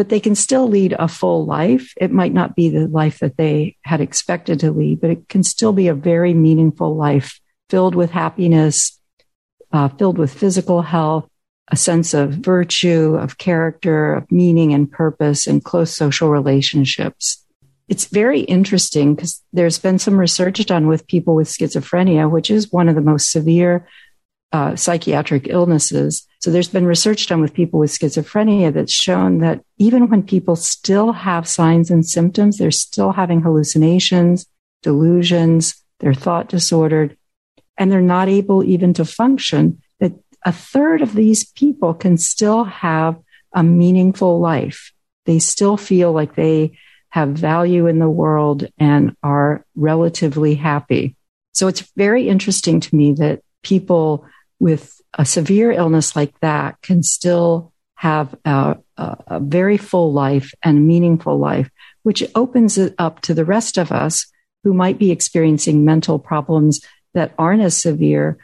but 0.00 0.08
they 0.08 0.18
can 0.18 0.34
still 0.34 0.66
lead 0.66 0.94
a 0.98 1.06
full 1.06 1.44
life. 1.44 1.92
It 1.98 2.10
might 2.10 2.32
not 2.32 2.56
be 2.56 2.70
the 2.70 2.88
life 2.88 3.18
that 3.18 3.36
they 3.36 3.76
had 3.84 4.00
expected 4.00 4.60
to 4.60 4.70
lead, 4.70 4.98
but 4.98 5.10
it 5.10 5.28
can 5.28 5.42
still 5.42 5.74
be 5.74 5.88
a 5.88 5.94
very 5.94 6.32
meaningful 6.32 6.96
life 6.96 7.38
filled 7.68 7.94
with 7.94 8.10
happiness, 8.10 8.98
uh, 9.72 9.88
filled 9.88 10.18
with 10.18 10.32
physical 10.32 10.82
health, 10.82 11.28
a 11.68 11.76
sense 11.76 12.14
of 12.14 12.30
virtue, 12.30 13.16
of 13.16 13.38
character, 13.38 14.14
of 14.14 14.30
meaning 14.30 14.72
and 14.74 14.90
purpose, 14.90 15.46
and 15.46 15.64
close 15.64 15.94
social 15.94 16.28
relationships. 16.28 17.44
It's 17.88 18.06
very 18.06 18.40
interesting 18.40 19.14
because 19.14 19.42
there's 19.52 19.78
been 19.78 19.98
some 19.98 20.18
research 20.18 20.64
done 20.66 20.86
with 20.86 21.06
people 21.06 21.34
with 21.34 21.48
schizophrenia, 21.48 22.30
which 22.30 22.50
is 22.50 22.72
one 22.72 22.88
of 22.88 22.94
the 22.94 23.00
most 23.00 23.30
severe 23.30 23.88
uh, 24.52 24.76
psychiatric 24.76 25.46
illnesses. 25.48 26.26
So 26.40 26.50
there's 26.50 26.68
been 26.68 26.86
research 26.86 27.26
done 27.26 27.40
with 27.40 27.54
people 27.54 27.80
with 27.80 27.90
schizophrenia 27.90 28.72
that's 28.72 28.92
shown 28.92 29.38
that 29.38 29.62
even 29.78 30.08
when 30.08 30.22
people 30.22 30.56
still 30.56 31.12
have 31.12 31.46
signs 31.46 31.90
and 31.90 32.06
symptoms, 32.06 32.58
they're 32.58 32.70
still 32.70 33.12
having 33.12 33.42
hallucinations, 33.42 34.46
delusions, 34.82 35.74
they're 36.00 36.14
thought 36.14 36.48
disordered, 36.48 37.16
and 37.78 37.90
they're 37.90 38.00
not 38.00 38.28
able 38.28 38.62
even 38.64 38.94
to 38.94 39.04
function, 39.04 39.82
that 39.98 40.12
a 40.44 40.52
third 40.52 41.02
of 41.02 41.14
these 41.14 41.44
people 41.44 41.94
can 41.94 42.18
still 42.18 42.64
have 42.64 43.18
a 43.52 43.62
meaningful 43.62 44.40
life. 44.40 44.92
They 45.26 45.38
still 45.38 45.76
feel 45.76 46.12
like 46.12 46.34
they 46.34 46.78
have 47.10 47.30
value 47.30 47.86
in 47.86 47.98
the 47.98 48.08
world 48.08 48.66
and 48.78 49.16
are 49.22 49.64
relatively 49.74 50.54
happy. 50.54 51.16
So 51.52 51.66
it's 51.68 51.90
very 51.96 52.28
interesting 52.28 52.80
to 52.80 52.94
me 52.94 53.14
that 53.14 53.42
people 53.62 54.26
with 54.60 55.00
a 55.14 55.24
severe 55.24 55.72
illness 55.72 56.14
like 56.14 56.38
that 56.40 56.80
can 56.82 57.02
still 57.02 57.72
have 57.96 58.34
a, 58.44 58.76
a, 58.96 59.16
a 59.26 59.40
very 59.40 59.76
full 59.76 60.12
life 60.12 60.52
and 60.62 60.86
meaningful 60.86 61.38
life, 61.38 61.68
which 62.02 62.24
opens 62.34 62.78
it 62.78 62.94
up 62.98 63.20
to 63.22 63.34
the 63.34 63.44
rest 63.44 63.76
of 63.76 63.92
us 63.92 64.26
who 64.62 64.72
might 64.72 64.98
be 64.98 65.10
experiencing 65.10 65.84
mental 65.84 66.18
problems 66.18 66.80
that 67.14 67.32
aren't 67.38 67.62
as 67.62 67.80
severe. 67.80 68.38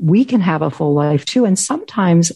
We 0.00 0.24
can 0.24 0.40
have 0.40 0.62
a 0.62 0.70
full 0.70 0.94
life 0.94 1.24
too. 1.24 1.44
And 1.44 1.58
sometimes 1.58 2.32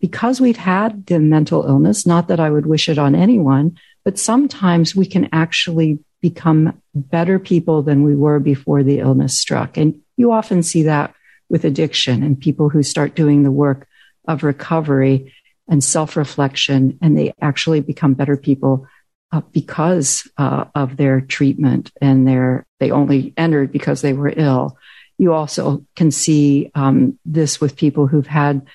because 0.00 0.40
we've 0.40 0.56
had 0.56 1.06
the 1.06 1.18
mental 1.18 1.64
illness, 1.64 2.06
not 2.06 2.28
that 2.28 2.40
I 2.40 2.50
would 2.50 2.66
wish 2.66 2.88
it 2.88 2.98
on 2.98 3.14
anyone, 3.14 3.78
but 4.04 4.18
sometimes 4.18 4.94
we 4.94 5.06
can 5.06 5.28
actually 5.32 5.98
become 6.20 6.80
better 6.94 7.38
people 7.38 7.82
than 7.82 8.02
we 8.02 8.14
were 8.14 8.38
before 8.38 8.82
the 8.82 8.98
illness 8.98 9.38
struck. 9.38 9.76
And 9.76 10.00
you 10.16 10.32
often 10.32 10.62
see 10.62 10.82
that 10.84 11.14
with 11.48 11.64
addiction 11.64 12.22
and 12.22 12.40
people 12.40 12.68
who 12.68 12.82
start 12.82 13.14
doing 13.14 13.42
the 13.42 13.50
work 13.50 13.86
of 14.26 14.42
recovery 14.42 15.32
and 15.68 15.82
self 15.82 16.16
reflection, 16.16 16.98
and 17.00 17.16
they 17.16 17.32
actually 17.40 17.80
become 17.80 18.14
better 18.14 18.36
people 18.36 18.86
uh, 19.32 19.40
because 19.52 20.28
uh, 20.36 20.66
of 20.74 20.96
their 20.96 21.20
treatment 21.20 21.90
and 22.00 22.28
their 22.28 22.66
they 22.80 22.90
only 22.90 23.32
entered 23.36 23.72
because 23.72 24.02
they 24.02 24.12
were 24.12 24.32
ill. 24.34 24.76
You 25.18 25.32
also 25.32 25.84
can 25.96 26.10
see 26.10 26.70
um, 26.74 27.18
this 27.24 27.60
with 27.60 27.76
people 27.76 28.06
who've 28.06 28.26
had 28.26 28.66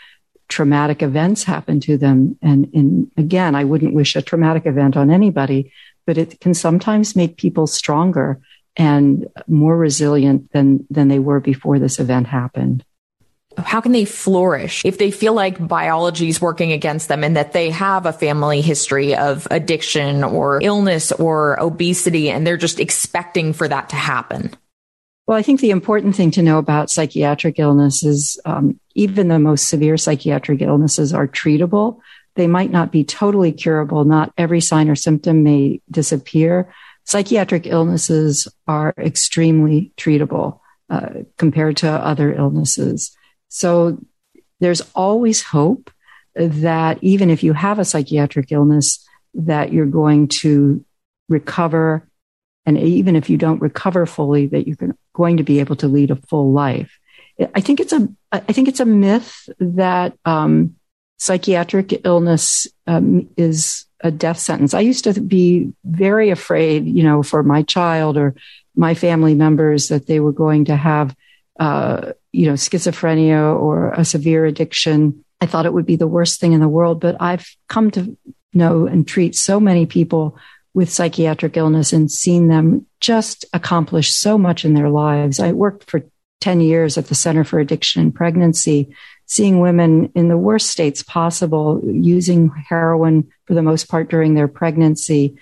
traumatic 0.48 1.04
events 1.04 1.44
happen 1.44 1.80
to 1.82 1.98
them, 1.98 2.38
and 2.42 2.70
in, 2.74 3.12
again, 3.18 3.56
I 3.56 3.64
wouldn't 3.64 3.94
wish 3.94 4.16
a 4.16 4.22
traumatic 4.22 4.66
event 4.66 4.98
on 4.98 5.12
anybody, 5.12 5.72
but 6.08 6.18
it 6.18 6.40
can 6.40 6.54
sometimes 6.54 7.16
make 7.16 7.38
people 7.38 7.68
stronger 7.68 8.40
and 8.76 9.28
more 9.48 9.78
resilient 9.78 10.52
than 10.52 10.88
than 10.90 11.08
they 11.08 11.20
were 11.20 11.40
before 11.40 11.80
this 11.80 12.00
event 12.00 12.28
happened 12.28 12.84
how 13.66 13.82
can 13.82 13.92
they 13.92 14.06
flourish 14.06 14.86
if 14.86 14.98
they 14.98 15.12
feel 15.12 15.34
like 15.34 15.66
biology 15.68 16.30
is 16.30 16.42
working 16.42 16.72
against 16.72 17.08
them 17.08 17.24
and 17.24 17.36
that 17.36 17.54
they 17.54 17.70
have 17.70 18.06
a 18.06 18.14
family 18.14 18.62
history 18.62 19.16
of 19.16 19.48
addiction 19.52 20.24
or 20.24 20.62
illness 20.62 21.12
or 21.12 21.60
obesity 21.62 22.30
and 22.30 22.46
they're 22.46 22.58
just 22.58 22.80
expecting 22.80 23.54
for 23.54 23.68
that 23.68 23.90
to 23.90 23.96
happen? 23.96 24.52
Well, 25.30 25.38
I 25.38 25.44
think 25.44 25.60
the 25.60 25.70
important 25.70 26.16
thing 26.16 26.32
to 26.32 26.42
know 26.42 26.58
about 26.58 26.90
psychiatric 26.90 27.60
illness 27.60 28.02
is 28.02 28.40
um, 28.46 28.80
even 28.96 29.28
the 29.28 29.38
most 29.38 29.68
severe 29.68 29.96
psychiatric 29.96 30.60
illnesses 30.60 31.14
are 31.14 31.28
treatable. 31.28 32.00
They 32.34 32.48
might 32.48 32.72
not 32.72 32.92
be 32.92 33.04
totally 33.04 33.52
curable. 33.52 34.06
Not 34.06 34.34
every 34.40 34.60
sign 34.60 34.90
or 34.90 34.96
symptom 34.96 35.44
may 35.44 35.82
disappear, 35.92 36.74
psychiatric 37.04 37.68
illnesses 37.68 38.48
are 38.66 38.96
extremely 38.98 39.94
treatable 39.98 40.62
uh, 40.90 41.10
compared 41.38 41.78
to 41.78 41.92
other 41.92 42.34
illnesses. 42.34 43.16
So 43.50 44.04
there's 44.60 44.82
always 44.96 45.44
hope 45.44 45.92
that 46.34 46.98
even 47.04 47.30
if 47.30 47.44
you 47.44 47.54
have 47.54 47.78
a 47.78 47.86
psychiatric 47.86 48.52
illness, 48.52 49.08
that 49.36 49.72
you're 49.72 49.86
going 49.86 50.30
to 50.40 50.84
recover. 51.28 52.10
And 52.66 52.80
even 52.80 53.16
if 53.16 53.30
you 53.30 53.38
don't 53.38 53.62
recover 53.62 54.08
fully, 54.08 54.48
that 54.48 54.66
you're 54.66 54.76
going 55.22 55.38
to 55.38 55.44
be 55.52 55.60
able 55.60 55.76
to 55.76 55.88
lead 55.88 56.12
a 56.12 56.22
full 56.30 56.52
life. 56.54 56.92
I 57.56 57.62
think 57.62 57.80
it's 57.80 57.94
a, 57.94 58.08
I 58.32 58.54
think 58.54 58.68
it's 58.68 58.80
a 58.80 58.86
myth 58.86 59.50
that 59.60 60.18
um, 60.26 60.76
psychiatric 61.18 62.06
illness 62.06 62.68
um, 62.88 63.30
is 63.38 63.86
a 64.02 64.12
death 64.12 64.40
sentence. 64.40 64.74
I 64.74 64.80
used 64.92 65.04
to 65.04 65.14
be 65.20 65.74
very 65.84 66.30
afraid, 66.30 66.86
you 66.86 67.04
know, 67.04 67.24
for 67.24 67.44
my 67.44 67.64
child 67.64 68.18
or 68.18 68.36
my 68.76 68.94
family 68.94 69.36
members 69.36 69.90
that 69.90 70.08
they 70.08 70.20
were 70.20 70.32
going 70.32 70.66
to 70.66 70.76
have, 70.76 71.16
uh, 71.60 72.14
you 72.32 72.46
know, 72.48 72.54
schizophrenia 72.56 73.60
or 73.60 73.92
a 73.92 74.06
severe 74.06 74.46
addiction. 74.46 75.24
I 75.42 75.46
thought 75.46 75.66
it 75.66 75.74
would 75.74 75.86
be 75.86 75.98
the 75.98 76.14
worst 76.16 76.40
thing 76.40 76.54
in 76.54 76.62
the 76.62 76.76
world, 76.78 77.00
but 77.02 77.16
I've 77.20 77.48
come 77.68 77.92
to 77.92 78.18
know 78.54 78.88
and 78.88 79.08
treat 79.08 79.36
so 79.36 79.60
many 79.60 79.86
people 79.86 80.38
with 80.74 80.92
psychiatric 80.92 81.58
illness 81.58 81.94
and 81.94 82.12
seen 82.12 82.48
them 82.48 82.86
just 83.00 83.46
accomplish 83.54 84.12
so 84.12 84.38
much 84.38 84.66
in 84.66 84.74
their 84.74 84.90
lives. 84.90 85.40
I 85.40 85.52
worked 85.52 85.90
for 85.90 86.04
10 86.42 86.62
years 86.62 86.98
at 86.98 87.08
the 87.08 87.16
Center 87.16 87.44
for 87.44 87.60
Addiction 87.60 88.02
and 88.02 88.16
Pregnancy 88.16 88.96
seeing 89.30 89.60
women 89.60 90.12
in 90.16 90.28
the 90.28 90.38
worst 90.38 90.72
states 90.72 91.04
possible 91.04 91.80
using 91.84 92.50
heroin 92.68 93.30
for 93.46 93.54
the 93.54 93.62
most 93.62 93.88
part 93.88 94.10
during 94.10 94.34
their 94.34 94.48
pregnancy. 94.48 95.38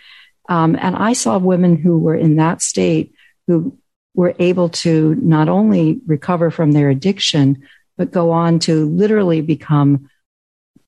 Um, 0.50 0.76
and 0.80 0.94
I 0.94 1.14
saw 1.14 1.38
women 1.38 1.78
who 1.78 1.98
were 1.98 2.16
in 2.16 2.36
that 2.36 2.62
state 2.62 3.14
who 3.48 3.78
were 4.14 4.36
able 4.40 4.68
to 4.70 5.16
not 5.16 5.48
only 5.48 6.02
recover 6.06 6.52
from 6.52 6.74
their 6.74 6.90
addiction, 6.90 7.64
but 7.98 8.12
go 8.12 8.32
on 8.32 8.60
to 8.60 8.90
literally 8.90 9.40
become 9.40 10.10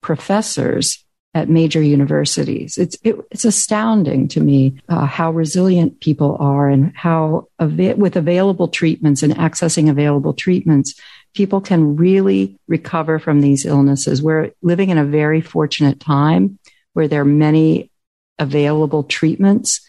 professors 0.01 1.05
at 1.34 1.50
major 1.50 1.82
universities. 1.82 2.78
It's 2.78 2.98
it, 3.04 3.16
it's 3.32 3.46
astounding 3.46 4.28
to 4.30 4.42
me 4.42 4.80
uh, 4.90 5.06
how 5.06 5.32
resilient 5.32 6.02
people 6.02 6.38
are 6.40 6.70
and 6.70 6.92
how 6.96 7.48
av- 7.60 7.98
with 7.98 8.16
available 8.16 8.68
treatments 8.68 9.22
and 9.22 9.36
accessing 9.36 9.90
available 9.90 10.34
treatments, 10.34 11.00
people 11.36 11.62
can 11.62 11.96
really 11.96 12.58
recover 12.68 13.20
from 13.20 13.42
these 13.42 13.66
illnesses. 13.66 14.24
We're 14.24 14.52
living 14.62 14.90
in 14.90 14.98
a 14.98 15.06
very 15.06 15.42
fortunate 15.42 16.00
time 16.00 16.58
where 16.94 17.08
there 17.08 17.22
are 17.22 17.26
many 17.26 17.92
available 18.40 19.04
treatments 19.04 19.82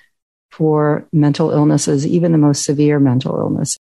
for 0.51 1.09
mental 1.13 1.53
illnesses, 1.53 2.07
even 2.07 2.33
the 2.33 2.39
most 2.39 2.65
severe 2.65 2.99
mental 2.99 3.39
illness. 3.39 3.79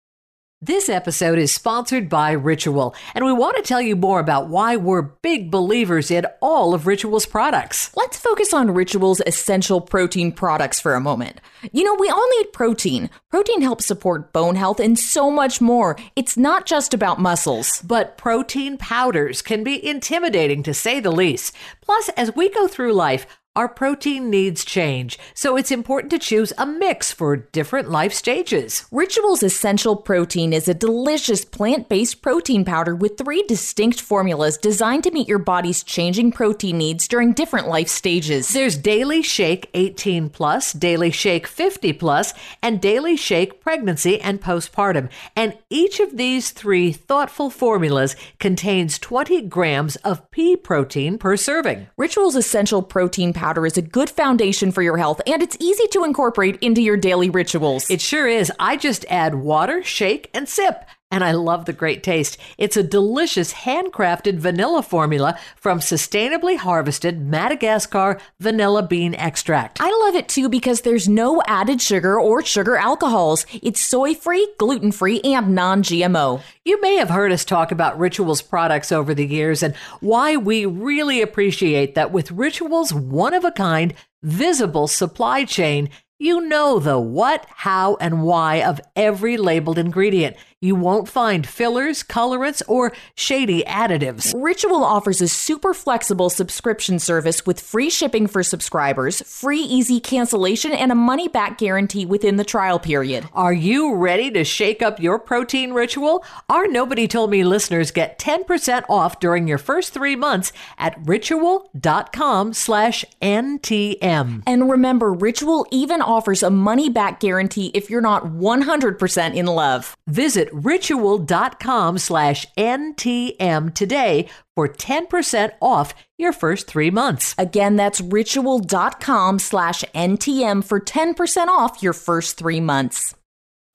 This 0.63 0.89
episode 0.89 1.39
is 1.39 1.53
sponsored 1.53 2.09
by 2.09 2.31
Ritual, 2.31 2.95
and 3.15 3.23
we 3.23 3.33
want 3.35 3.57
to 3.59 3.63
tell 3.63 3.83
you 3.83 3.97
more 3.97 4.19
about 4.19 4.49
why 4.49 4.77
we're 4.77 5.03
big 5.03 5.51
believers 5.51 6.11
in 6.11 6.25
all 6.41 6.73
of 6.73 6.87
Ritual's 6.87 7.27
products. 7.27 7.91
Let's 7.95 8.17
focus 8.17 8.55
on 8.55 8.71
Ritual's 8.71 9.21
essential 9.27 9.83
protein 9.83 10.33
products 10.33 10.81
for 10.81 10.95
a 10.95 11.01
moment. 11.01 11.43
You 11.73 11.85
know, 11.85 11.95
we 11.97 12.09
all 12.09 12.27
need 12.39 12.55
protein. 12.55 13.11
Protein 13.31 13.61
helps 13.61 13.85
support 13.85 14.33
bone 14.33 14.55
health 14.55 14.81
and 14.81 14.99
so 14.99 15.31
much 15.31 15.61
more. 15.61 15.99
It's 16.17 16.39
not 16.39 16.65
just 16.65 16.95
about 16.95 17.21
muscles. 17.21 17.83
But 17.83 18.17
protein 18.17 18.79
powders 18.79 19.43
can 19.43 19.65
be 19.65 19.87
intimidating 19.87 20.63
to 20.63 20.73
say 20.73 20.99
the 20.99 21.13
least. 21.13 21.55
Plus, 21.83 22.09
as 22.17 22.35
we 22.35 22.49
go 22.49 22.69
through 22.69 22.95
life, 22.95 23.27
our 23.57 23.69
protein 23.69 24.31
needs 24.31 24.65
change, 24.65 25.17
so 25.33 25.57
it's 25.57 25.71
important 25.71 26.11
to 26.11 26.19
choose 26.19 26.53
a 26.59 26.67
mix 26.67 27.13
for 27.13 27.37
different 27.37 27.89
life 27.89 28.13
stages. 28.13 28.85
Ritual's 28.91 29.45
Essential 29.45 29.95
Protein 29.95 30.53
is 30.53 30.67
a 30.67 30.75
delicious 30.75 31.45
plant 31.45 31.89
based 31.89 32.21
protein 32.21 32.65
powder 32.65 32.97
with 32.97 33.17
three 33.17 33.45
distinct 33.45 34.01
formulas 34.01 34.59
designed 34.59 35.05
to 35.05 35.13
meet 35.13 35.29
your 35.29 35.39
body's 35.39 35.85
changing 35.85 36.33
protein 36.33 36.79
needs 36.79 37.07
during 37.07 37.33
different 37.33 37.69
life 37.69 37.87
stages. 37.87 38.49
There's 38.49 38.77
Daily 38.77 39.23
Shake 39.23 39.71
18 39.73 40.31
Plus, 40.31 40.73
Daily 40.73 41.13
Shake 41.13 41.47
50 41.47 41.93
Plus, 41.93 42.35
and 42.61 42.81
Daily 42.81 43.17
Shake 43.17 43.61
Pregnancy 43.61 44.21
and 44.21 44.41
Postpartum. 44.43 45.09
And 45.37 45.57
each 45.71 46.01
of 46.01 46.17
these 46.17 46.51
three 46.51 46.91
thoughtful 46.91 47.51
formulas 47.51 48.17
contains 48.41 48.99
20 48.99 49.43
grams 49.43 49.95
of 49.97 50.29
pea 50.33 50.57
protein 50.57 51.19
per 51.19 51.37
serving. 51.37 51.87
Ritual's 51.97 52.35
Essential 52.35 52.83
Protein 52.83 53.33
powder 53.33 53.44
powder 53.45 53.67
is 53.67 53.77
a 53.77 53.83
good 53.83 54.09
foundation 54.09 54.73
for 54.73 54.81
your 54.81 54.97
health 54.97 55.21
and 55.27 55.43
it's 55.43 55.55
easy 55.61 55.87
to 55.89 56.03
incorporate 56.03 56.57
into 56.63 56.81
your 56.81 56.97
daily 56.97 57.29
rituals. 57.29 57.91
It 57.91 58.01
sure 58.01 58.27
is. 58.27 58.51
I 58.59 58.79
just 58.79 59.05
add 59.11 59.35
water, 59.35 59.83
shake, 59.83 60.31
and 60.33 60.49
sip 60.49 60.83
and 61.15 61.23
I 61.23 61.31
love 61.31 61.65
the 61.65 61.73
great 61.73 62.03
taste. 62.03 62.39
It's 62.59 62.77
a 62.77 62.83
delicious 62.83 63.53
handcrafted 63.53 64.35
vanilla 64.35 64.83
formula 64.83 65.39
from 65.55 65.79
sustainably 65.79 66.57
harvested 66.57 67.25
Madagascar 67.25 68.19
vanilla 68.41 68.83
bean 68.83 69.15
extract. 69.15 69.81
I 69.81 69.91
love 69.91 70.17
it 70.17 70.29
too 70.29 70.49
because 70.49 70.81
there's 70.81 71.09
no 71.09 71.41
added 71.47 71.81
sugar 71.81 72.19
or 72.19 72.43
sugar 72.43 72.77
alcohols. 72.77 73.47
It's 73.63 73.81
soy 73.81 74.17
free, 74.17 74.49
gluten 74.59 74.91
free, 74.91 75.21
and 75.21 75.55
non 75.55 75.85
GMO. 75.85 76.43
You 76.65 76.81
may 76.81 76.97
have 76.97 77.11
heard 77.11 77.31
us 77.31 77.45
talk 77.45 77.71
about 77.71 77.97
Rituals 77.97 78.43
products 78.43 78.91
over 78.91 79.15
the 79.15 79.25
years 79.25 79.63
and 79.63 79.77
why 80.01 80.37
we 80.37 80.67
really 80.67 81.23
appreciate 81.23 81.95
that 81.95 82.11
with 82.11 82.33
Rituals 82.33 82.93
one 82.93 83.35
of 83.35 83.45
a 83.45 83.53
kind, 83.53 83.95
visible 84.25 84.89
supply 84.89 85.45
chain, 85.45 85.91
you 86.19 86.41
know 86.43 86.79
the 86.79 86.99
what, 86.99 87.45
how, 87.51 87.97
and 87.97 88.23
why 88.23 88.63
of 88.63 88.81
every 88.95 89.37
labeled 89.37 89.79
ingredient. 89.79 90.37
You 90.65 90.75
won't 90.75 91.11
find 91.11 91.47
fillers, 91.47 92.03
colorants, 92.03 92.63
or 92.67 92.95
shady 93.15 93.63
additives. 93.65 94.33
Ritual 94.35 94.83
offers 94.83 95.21
a 95.21 95.29
super 95.29 95.75
flexible 95.75 96.31
subscription 96.31 96.99
service 96.99 97.45
with 97.45 97.61
free 97.61 97.91
shipping 97.91 98.27
for 98.27 98.43
subscribers, 98.43 99.21
free 99.31 99.61
easy 99.61 100.01
cancellation, 100.01 100.73
and 100.73 100.91
a 100.91 100.95
money 100.95 101.29
back 101.29 101.59
guarantee 101.59 102.07
within 102.07 102.37
the 102.37 102.45
trial 102.45 102.79
period. 102.79 103.29
Are 103.35 103.53
you 103.53 103.95
ready 103.95 104.31
to 104.31 104.43
shake 104.43 104.81
up 104.81 104.99
your 104.99 105.19
protein 105.19 105.75
ritual? 105.75 106.25
Our 106.49 106.67
Nobody 106.67 107.09
Told 107.09 107.31
Me 107.31 107.45
listeners 107.45 107.91
get 107.91 108.19
10% 108.19 108.85
off 108.89 109.21
during 109.21 109.47
your 109.47 109.59
first 109.59 109.93
three 109.93 110.17
months 110.17 110.51
at 110.79 110.97
ritual.com 111.05 112.55
slash 112.55 113.05
NTM. 113.21 114.43
And 114.47 114.71
remember, 114.71 115.13
Ritual 115.13 115.67
even 115.71 116.01
offers 116.01 116.43
a 116.43 116.49
money 116.49 116.89
back 116.89 117.21
guarantee 117.21 117.71
if 117.75 117.91
you're 117.91 118.01
not 118.01 118.25
100% 118.25 119.35
in 119.35 119.45
love. 119.45 119.95
Visit 120.07 120.54
ritual.com 120.55 121.99
slash 121.99 122.47
NTM 122.57 123.75
today 123.75 124.29
for 124.55 124.69
10% 124.69 125.53
off 125.61 125.95
your 126.17 126.33
first 126.33 126.67
three 126.67 126.91
months. 126.91 127.35
Again, 127.39 127.77
that's 127.77 128.01
ritual.com 128.01 129.39
slash 129.39 129.83
NTM 129.95 130.65
for 130.65 130.81
10% 130.81 131.49
off 131.49 131.83
your 131.83 131.93
first 131.93 132.37
three 132.39 132.61
months. 132.61 133.15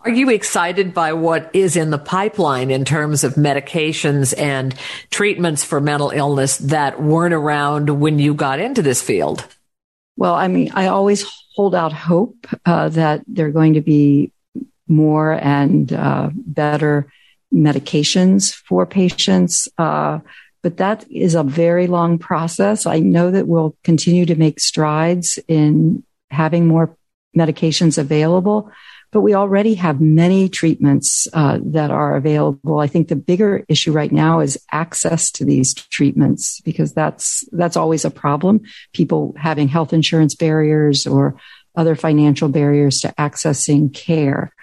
Are 0.02 0.12
you 0.12 0.30
excited 0.30 0.94
by 0.94 1.12
what 1.12 1.50
is 1.54 1.76
in 1.76 1.90
the 1.90 1.98
pipeline 1.98 2.72
in 2.72 2.86
terms 2.86 3.26
of 3.26 3.34
medications 3.34 4.34
and 4.38 4.74
treatments 5.12 5.66
for 5.66 5.82
mental 5.82 6.12
illness 6.12 6.58
that 6.60 7.02
weren't 7.02 7.34
around 7.34 7.90
when 8.00 8.18
you 8.18 8.34
got 8.34 8.62
into 8.62 8.82
this 8.82 9.02
field? 9.02 9.46
Well, 10.16 10.36
I 10.36 10.48
mean, 10.48 10.72
I 10.74 10.88
always 10.88 11.30
hold 11.54 11.76
out 11.76 11.92
hope 11.92 12.48
uh, 12.66 12.88
that 12.90 13.24
there 13.28 13.48
are 13.48 13.52
going 13.52 13.74
to 13.74 13.82
be 13.82 14.32
more 14.90 15.34
and 15.34 15.94
uh, 15.94 16.30
better 16.34 17.12
medications 17.54 18.54
for 18.54 18.86
patients. 18.86 19.68
Uh, 19.78 20.20
but 20.62 20.78
that 20.78 21.06
is 21.10 21.36
a 21.36 21.44
very 21.44 21.88
long 21.88 22.18
process. 22.18 22.86
I 22.86 23.00
know 23.00 23.32
that 23.32 23.48
we'll 23.48 23.78
continue 23.84 24.26
to 24.26 24.36
make 24.36 24.60
strides 24.60 25.40
in 25.48 26.04
having 26.32 26.68
more 26.68 26.98
medications 27.38 27.98
available, 27.98 28.72
but 29.12 29.22
we 29.22 29.34
already 29.34 29.76
have 29.76 30.02
many 30.02 30.50
treatments 30.50 31.28
uh, 31.34 31.60
that 31.64 31.92
are 31.92 32.16
available. 32.16 32.80
I 32.80 32.88
think 32.88 33.08
the 33.08 33.16
bigger 33.16 33.64
issue 33.68 33.92
right 33.92 34.12
now 34.12 34.42
is 34.42 34.64
access 34.72 35.32
to 35.32 35.46
these 35.46 35.74
treatments 35.74 36.62
because 36.62 36.94
that's 36.94 37.48
that's 37.52 37.78
always 37.78 38.06
a 38.06 38.12
problem. 38.12 38.62
People 38.94 39.34
having 39.38 39.68
health 39.68 39.94
insurance 39.94 40.36
barriers 40.36 41.08
or 41.08 41.40
other 41.76 41.96
financial 41.96 42.50
barriers 42.50 43.00
to 43.02 43.14
accessing 43.18 43.94
care. 43.94 44.54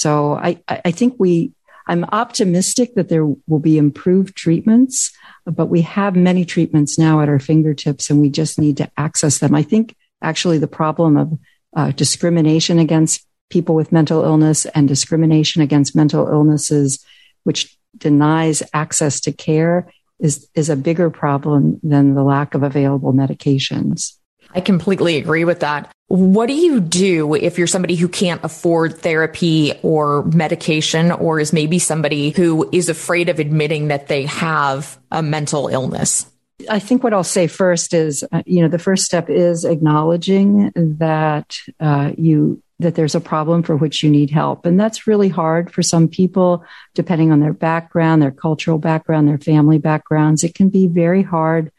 So 0.00 0.32
I, 0.32 0.62
I 0.66 0.92
think 0.92 1.16
we, 1.18 1.52
I'm 1.86 2.04
optimistic 2.04 2.94
that 2.94 3.10
there 3.10 3.26
will 3.26 3.58
be 3.58 3.76
improved 3.76 4.34
treatments, 4.34 5.12
but 5.44 5.66
we 5.66 5.82
have 5.82 6.16
many 6.16 6.46
treatments 6.46 6.98
now 6.98 7.20
at 7.20 7.28
our 7.28 7.38
fingertips 7.38 8.08
and 8.08 8.18
we 8.18 8.30
just 8.30 8.58
need 8.58 8.78
to 8.78 8.90
access 8.96 9.40
them. 9.40 9.54
I 9.54 9.62
think 9.62 9.94
actually 10.22 10.56
the 10.56 10.66
problem 10.66 11.18
of 11.18 11.38
uh, 11.76 11.90
discrimination 11.90 12.78
against 12.78 13.26
people 13.50 13.74
with 13.74 13.92
mental 13.92 14.24
illness 14.24 14.64
and 14.64 14.88
discrimination 14.88 15.60
against 15.60 15.94
mental 15.94 16.26
illnesses, 16.28 17.04
which 17.44 17.76
denies 17.98 18.62
access 18.72 19.20
to 19.20 19.32
care 19.32 19.92
is, 20.18 20.48
is 20.54 20.70
a 20.70 20.76
bigger 20.76 21.10
problem 21.10 21.78
than 21.82 22.14
the 22.14 22.24
lack 22.24 22.54
of 22.54 22.62
available 22.62 23.12
medications. 23.12 24.14
I 24.54 24.60
completely 24.60 25.16
agree 25.16 25.44
with 25.44 25.60
that. 25.60 25.90
What 26.08 26.46
do 26.46 26.54
you 26.54 26.80
do 26.80 27.34
if 27.34 27.56
you're 27.56 27.68
somebody 27.68 27.94
who 27.94 28.08
can't 28.08 28.42
afford 28.42 28.98
therapy 28.98 29.74
or 29.82 30.24
medication, 30.24 31.12
or 31.12 31.38
is 31.38 31.52
maybe 31.52 31.78
somebody 31.78 32.30
who 32.30 32.68
is 32.72 32.88
afraid 32.88 33.28
of 33.28 33.38
admitting 33.38 33.88
that 33.88 34.08
they 34.08 34.24
have 34.24 34.98
a 35.12 35.22
mental 35.22 35.68
illness? 35.68 36.26
I 36.68 36.80
think 36.80 37.04
what 37.04 37.14
I'll 37.14 37.22
say 37.22 37.46
first 37.46 37.94
is, 37.94 38.24
uh, 38.32 38.42
you 38.44 38.60
know, 38.60 38.68
the 38.68 38.78
first 38.78 39.04
step 39.04 39.30
is 39.30 39.64
acknowledging 39.64 40.72
that 40.74 41.56
uh, 41.78 42.12
you 42.18 42.60
that 42.80 42.94
there's 42.94 43.14
a 43.14 43.20
problem 43.20 43.62
for 43.62 43.76
which 43.76 44.02
you 44.02 44.10
need 44.10 44.30
help, 44.30 44.66
and 44.66 44.80
that's 44.80 45.06
really 45.06 45.28
hard 45.28 45.72
for 45.72 45.82
some 45.82 46.08
people, 46.08 46.64
depending 46.94 47.30
on 47.30 47.38
their 47.38 47.52
background, 47.52 48.20
their 48.20 48.30
cultural 48.30 48.78
background, 48.78 49.28
their 49.28 49.38
family 49.38 49.78
backgrounds. 49.78 50.42
It 50.42 50.54
can 50.54 50.70
be 50.70 50.88
very 50.88 51.22
hard 51.22 51.70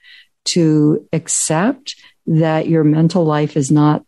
to 0.46 1.08
accept 1.12 1.96
that 2.28 2.68
your 2.68 2.84
mental 2.84 3.26
life 3.26 3.58
is 3.58 3.72
not 3.72 4.06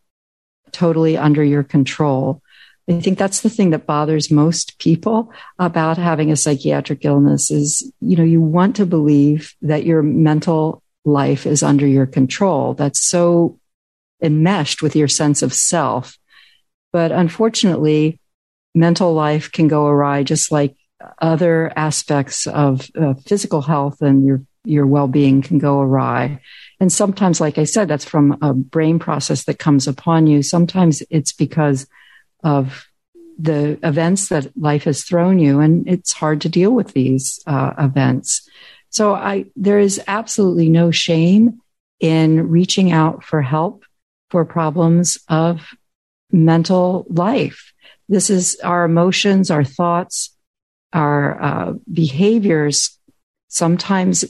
totally 0.72 1.18
under 1.18 1.44
your 1.44 1.64
control. 1.64 2.42
I 2.90 3.00
think 3.00 3.18
that's 3.18 3.42
the 3.42 3.50
thing 3.50 3.70
that 3.70 3.86
bothers 3.86 4.30
most 4.30 4.78
people 4.78 5.32
about 5.58 5.98
having 5.98 6.32
a 6.32 6.36
psychiatric 6.36 7.06
illness 7.06 7.50
is, 7.50 7.92
you 8.02 8.18
know, 8.18 8.24
you 8.24 8.42
want 8.42 8.76
to 8.76 8.86
believe 8.86 9.56
that 9.62 9.86
your 9.86 10.02
mental 10.02 10.84
life 11.06 11.46
is 11.46 11.64
under 11.64 11.88
your 11.88 12.06
control. 12.06 12.74
That's 12.74 13.02
so 13.02 13.60
enmeshed 14.22 14.82
with 14.82 14.96
your 14.96 15.08
sense 15.08 15.42
of 15.42 15.54
self. 15.54 16.18
But 16.92 17.12
unfortunately, 17.12 18.20
mental 18.76 19.14
life 19.14 19.52
can 19.52 19.68
go 19.68 19.86
awry 19.88 20.24
just 20.24 20.52
like 20.52 20.76
other 21.22 21.72
aspects 21.76 22.48
of 22.48 22.90
uh, 23.00 23.14
physical 23.26 23.62
health 23.62 24.02
and 24.02 24.26
your, 24.26 24.42
your 24.66 24.88
well-being 24.88 25.42
can 25.42 25.58
go 25.60 25.80
awry. 25.80 26.40
And 26.80 26.92
sometimes, 26.92 27.42
like 27.42 27.58
I 27.58 27.64
said, 27.66 27.88
that's 27.88 28.06
from 28.06 28.38
a 28.42 28.54
brain 28.54 29.00
process 29.00 29.46
that 29.46 29.60
comes 29.60 29.88
upon 29.88 30.28
you. 30.28 30.44
Sometimes 30.44 31.04
it's 31.10 31.34
because 31.34 31.88
of 32.44 32.88
the 33.40 33.80
events 33.84 34.30
that 34.30 34.56
life 34.58 34.84
has 34.84 35.04
thrown 35.04 35.40
you, 35.40 35.60
and 35.60 35.88
it's 35.88 36.14
hard 36.14 36.42
to 36.42 36.50
deal 36.50 36.72
with 36.72 36.94
these 36.94 37.40
uh, 37.48 37.74
events. 37.78 38.48
So 38.90 39.16
I, 39.16 39.46
there 39.56 39.80
is 39.80 40.02
absolutely 40.08 40.70
no 40.70 40.92
shame 40.92 41.60
in 42.00 42.50
reaching 42.50 42.92
out 42.92 43.24
for 43.24 43.42
help 43.42 43.86
for 44.30 44.46
problems 44.46 45.18
of 45.30 45.74
mental 46.32 47.06
life. 47.10 47.74
This 48.10 48.30
is 48.30 48.60
our 48.64 48.86
emotions, 48.86 49.50
our 49.50 49.64
thoughts, 49.64 50.36
our 50.92 51.42
uh, 51.42 51.74
behaviors 51.92 53.00
sometimes 53.48 54.26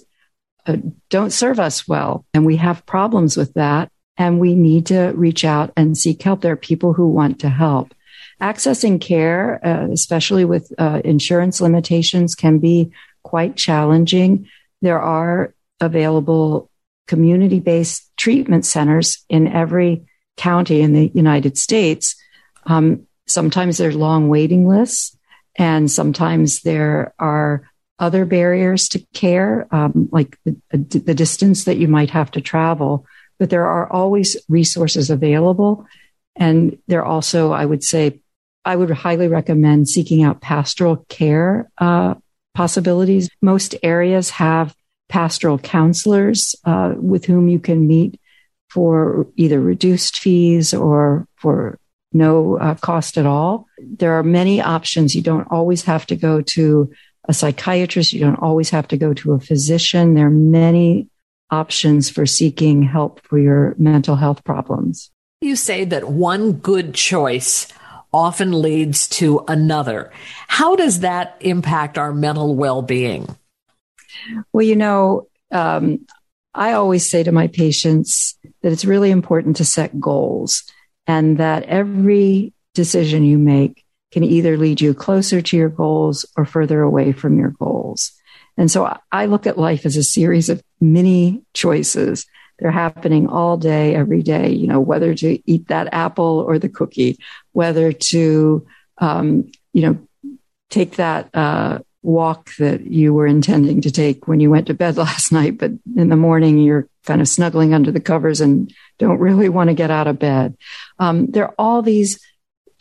don't 1.10 1.32
serve 1.32 1.60
us 1.60 1.88
well. 1.88 2.26
And 2.34 2.46
we 2.46 2.58
have 2.58 2.86
problems 2.86 3.38
with 3.38 3.54
that. 3.54 3.92
And 4.18 4.40
we 4.40 4.56
need 4.56 4.86
to 4.88 5.12
reach 5.16 5.44
out 5.44 5.74
and 5.76 5.98
seek 5.98 6.22
help. 6.22 6.42
There 6.42 6.54
are 6.54 6.58
people 6.58 6.94
who 6.94 7.10
want 7.10 7.40
to 7.40 7.50
help. 7.50 7.94
accessing 8.42 9.00
care, 9.00 9.60
uh, 9.66 9.88
especially 9.92 10.46
with 10.46 10.72
uh, 10.78 11.02
insurance 11.04 11.62
limitations, 11.62 12.36
can 12.36 12.60
be 12.60 12.92
quite 13.24 13.56
challenging. 13.56 14.48
There 14.82 15.02
are 15.02 15.54
available 15.80 16.70
community 17.08 17.60
based 17.60 18.12
treatment 18.18 18.66
centers 18.66 19.26
in 19.30 19.48
every 19.48 20.06
county 20.38 20.82
in 20.82 20.94
the 20.94 21.12
United 21.14 21.58
States. 21.58 22.16
Um, 22.66 23.08
sometimes 23.28 23.78
there's 23.78 23.96
long 23.96 24.30
waiting 24.30 24.68
lists, 24.68 25.18
and 25.58 25.90
sometimes 25.90 26.62
there 26.62 27.14
are 27.20 27.70
other 28.00 28.26
barriers 28.26 28.90
to 28.90 29.00
care, 29.14 29.68
um, 29.72 30.10
like 30.12 30.38
the, 30.46 30.56
the 30.72 31.14
distance 31.14 31.66
that 31.66 31.78
you 31.78 31.88
might 31.88 32.10
have 32.10 32.32
to 32.32 32.42
travel. 32.42 33.06
But 33.40 33.50
there 33.50 33.66
are 33.66 33.92
always 33.92 34.38
resources 34.50 35.10
available. 35.10 35.86
And 36.36 36.78
there 36.88 37.06
also, 37.06 37.52
I 37.52 37.66
would 37.66 37.84
say, 37.84 38.20
I 38.66 38.76
would 38.76 38.90
highly 38.92 39.28
recommend 39.28 39.90
seeking 39.90 40.24
out 40.24 40.42
pastoral 40.42 41.06
care 41.10 41.70
uh, 41.78 42.16
possibilities. 42.54 43.30
Most 43.42 43.76
areas 43.84 44.30
have 44.32 44.76
pastoral 45.10 45.60
counselors 45.60 46.56
uh, 46.66 46.94
with 46.96 47.26
whom 47.26 47.50
you 47.50 47.60
can 47.60 47.86
meet 47.88 48.20
for 48.70 49.28
either 49.36 49.60
reduced 49.60 50.18
fees 50.18 50.74
or 50.74 51.28
for 51.36 51.78
no 52.14 52.58
uh, 52.58 52.76
cost 52.76 53.18
at 53.18 53.26
all. 53.26 53.68
There 53.80 54.14
are 54.14 54.24
many 54.24 54.62
options. 54.62 55.16
You 55.16 55.22
don't 55.22 55.48
always 55.52 55.84
have 55.84 56.06
to 56.08 56.16
go 56.16 56.42
to 56.42 56.92
a 57.26 57.34
psychiatrist. 57.34 58.14
You 58.14 58.20
don't 58.20 58.42
always 58.42 58.70
have 58.70 58.88
to 58.90 58.98
go 58.98 59.14
to 59.14 59.34
a 59.34 59.40
physician. 59.40 60.14
There 60.14 60.28
are 60.28 60.32
many 60.32 61.08
options 61.52 62.10
for 62.10 62.26
seeking 62.26 62.84
help 62.84 63.22
for 63.26 63.38
your 63.38 63.76
mental 63.78 64.16
health 64.16 64.44
problems. 64.44 65.12
You 65.42 65.56
say 65.56 65.86
that 65.86 66.10
one 66.10 66.54
good 66.54 66.94
choice 66.94 67.68
often 68.14 68.62
leads 68.62 69.08
to 69.10 69.44
another. 69.48 70.12
How 70.48 70.76
does 70.76 71.00
that 71.00 71.36
impact 71.42 71.98
our 71.98 72.14
mental 72.14 72.56
well 72.56 72.82
being? 72.82 73.36
Well, 74.52 74.66
you 74.66 74.76
know, 74.76 75.28
um, 75.52 76.06
I 76.54 76.74
always 76.74 77.10
say 77.10 77.24
to 77.24 77.32
my 77.32 77.48
patients 77.48 78.38
that 78.62 78.72
it's 78.72 78.86
really 78.86 79.12
important 79.12 79.58
to 79.58 79.66
set 79.66 80.00
goals 80.00 80.64
and 81.08 81.38
that 81.40 81.64
every 81.64 82.54
decision 82.74 83.24
you 83.24 83.38
make 83.38 83.83
can 84.14 84.24
either 84.24 84.58
lead 84.58 84.80
you 84.80 84.94
closer 84.94 85.42
to 85.42 85.58
your 85.58 85.70
goals 85.70 86.24
or 86.38 86.46
further 86.46 86.82
away 86.82 87.12
from 87.12 87.40
your 87.40 87.50
goals. 87.50 88.12
And 88.58 88.70
so 88.70 88.96
I 89.12 89.26
look 89.26 89.48
at 89.48 89.58
life 89.58 89.88
as 89.88 89.98
a 89.98 90.04
series 90.04 90.50
of 90.50 90.62
mini 90.80 91.42
choices. 91.54 92.28
They're 92.60 92.70
happening 92.70 93.28
all 93.28 93.58
day, 93.58 93.96
every 93.96 94.22
day, 94.22 94.52
you 94.52 94.68
know, 94.68 94.80
whether 94.80 95.16
to 95.16 95.52
eat 95.52 95.68
that 95.70 95.92
apple 95.92 96.46
or 96.48 96.60
the 96.60 96.70
cookie, 96.70 97.18
whether 97.54 97.92
to, 97.92 98.68
um, 99.00 99.52
you 99.74 99.82
know, 99.82 100.38
take 100.70 100.98
that, 100.98 101.30
uh, 101.34 101.80
walk 102.04 102.54
that 102.58 102.86
you 102.86 103.14
were 103.14 103.26
intending 103.26 103.82
to 103.82 103.90
take 103.90 104.28
when 104.28 104.40
you 104.40 104.52
went 104.52 104.68
to 104.68 104.74
bed 104.76 104.98
last 105.08 105.32
night, 105.32 105.58
but 105.58 105.72
in 105.96 106.10
the 106.10 106.16
morning 106.16 106.60
you're 106.60 106.88
kind 107.06 107.22
of 107.22 107.28
snuggling 107.28 107.74
under 107.74 107.92
the 107.92 108.00
covers 108.00 108.40
and 108.40 108.72
don't 109.00 109.20
really 109.20 109.50
want 109.50 109.70
to 109.70 109.74
get 109.74 109.90
out 109.90 110.08
of 110.08 110.20
bed. 110.20 110.56
Um, 111.00 111.32
there 111.32 111.46
are 111.46 111.56
all 111.58 111.82
these 111.82 112.20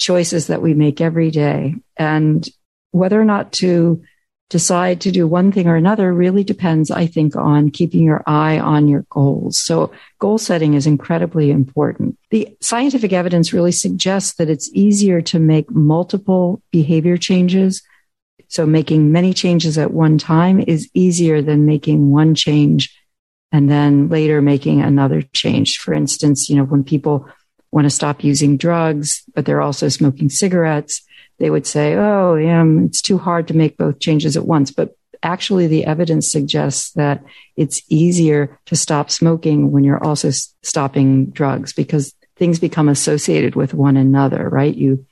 choices 0.02 0.48
that 0.48 0.62
we 0.62 0.74
make 0.74 1.00
every 1.00 1.30
day. 1.30 1.76
And 1.96 2.46
whether 2.90 3.20
or 3.20 3.24
not 3.24 3.52
to 3.52 4.02
decide 4.50 5.00
to 5.00 5.10
do 5.10 5.26
one 5.26 5.50
thing 5.50 5.66
or 5.66 5.76
another 5.76 6.12
really 6.12 6.44
depends, 6.44 6.90
I 6.90 7.06
think, 7.06 7.36
on 7.36 7.70
keeping 7.70 8.02
your 8.02 8.22
eye 8.26 8.58
on 8.58 8.86
your 8.86 9.06
goals. 9.08 9.56
So 9.56 9.92
goal 10.18 10.36
setting 10.36 10.74
is 10.74 10.86
incredibly 10.86 11.50
important. 11.50 12.18
The 12.30 12.54
scientific 12.60 13.14
evidence 13.14 13.54
really 13.54 13.72
suggests 13.72 14.34
that 14.34 14.50
it's 14.50 14.70
easier 14.74 15.22
to 15.22 15.38
make 15.38 15.70
multiple 15.70 16.60
behavior 16.70 17.16
changes 17.16 17.82
so 18.52 18.66
making 18.66 19.10
many 19.10 19.32
changes 19.32 19.78
at 19.78 19.94
one 19.94 20.18
time 20.18 20.60
is 20.60 20.90
easier 20.92 21.40
than 21.40 21.64
making 21.64 22.10
one 22.10 22.34
change 22.34 22.94
and 23.50 23.70
then 23.70 24.10
later 24.10 24.42
making 24.42 24.82
another 24.82 25.22
change. 25.22 25.78
For 25.78 25.94
instance, 25.94 26.50
you 26.50 26.56
know, 26.56 26.64
when 26.64 26.84
people 26.84 27.26
want 27.72 27.86
to 27.86 27.90
stop 27.90 28.22
using 28.22 28.56
drugs, 28.56 29.22
but 29.34 29.46
they're 29.46 29.62
also 29.62 29.88
smoking 29.88 30.28
cigarettes, 30.28 31.02
they 31.38 31.50
would 31.50 31.66
say, 31.66 31.94
Oh, 31.94 32.36
yeah, 32.36 32.62
mm, 32.62 32.86
it's 32.86 33.02
too 33.02 33.18
hard 33.18 33.48
to 33.48 33.56
make 33.56 33.76
both 33.76 33.98
changes 33.98 34.36
at 34.36 34.46
once. 34.46 34.70
But 34.70 34.94
actually 35.22 35.66
the 35.66 35.84
evidence 35.84 36.30
suggests 36.30 36.92
that 36.92 37.24
it's 37.56 37.82
easier 37.88 38.58
to 38.66 38.76
stop 38.76 39.10
smoking 39.10 39.72
when 39.72 39.84
you're 39.84 40.02
also 40.02 40.30
stopping 40.62 41.26
drugs 41.30 41.72
because 41.72 42.14
things 42.36 42.58
become 42.58 42.88
associated 42.88 43.54
with 43.54 43.74
one 43.74 43.96
another, 43.96 44.48
right? 44.48 44.74
You 44.74 45.06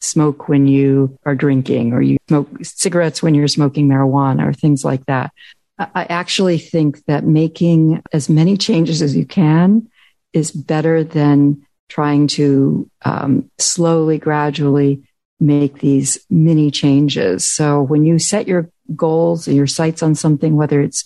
smoke 0.00 0.48
when 0.48 0.68
you 0.68 1.18
are 1.26 1.34
drinking 1.34 1.92
or 1.92 2.00
you 2.00 2.16
smoke 2.28 2.48
cigarettes 2.62 3.22
when 3.22 3.34
you're 3.34 3.48
smoking 3.48 3.88
marijuana 3.88 4.48
or 4.48 4.52
things 4.52 4.84
like 4.84 5.04
that. 5.06 5.32
I 5.78 6.04
actually 6.04 6.58
think 6.58 7.04
that 7.06 7.24
making 7.24 8.02
as 8.12 8.28
many 8.28 8.56
changes 8.56 9.00
as 9.00 9.16
you 9.16 9.24
can 9.24 9.88
is 10.32 10.50
better 10.50 11.04
than 11.04 11.64
trying 11.88 12.26
to 12.28 12.90
um, 13.04 13.50
slowly, 13.58 14.18
gradually 14.18 15.02
make 15.40 15.78
these 15.78 16.18
mini 16.28 16.70
changes. 16.70 17.48
So 17.48 17.82
when 17.82 18.04
you 18.04 18.18
set 18.18 18.48
your 18.48 18.70
goals 18.94 19.46
and 19.46 19.56
your 19.56 19.66
sights 19.66 20.02
on 20.02 20.14
something, 20.14 20.56
whether 20.56 20.80
it's 20.80 21.04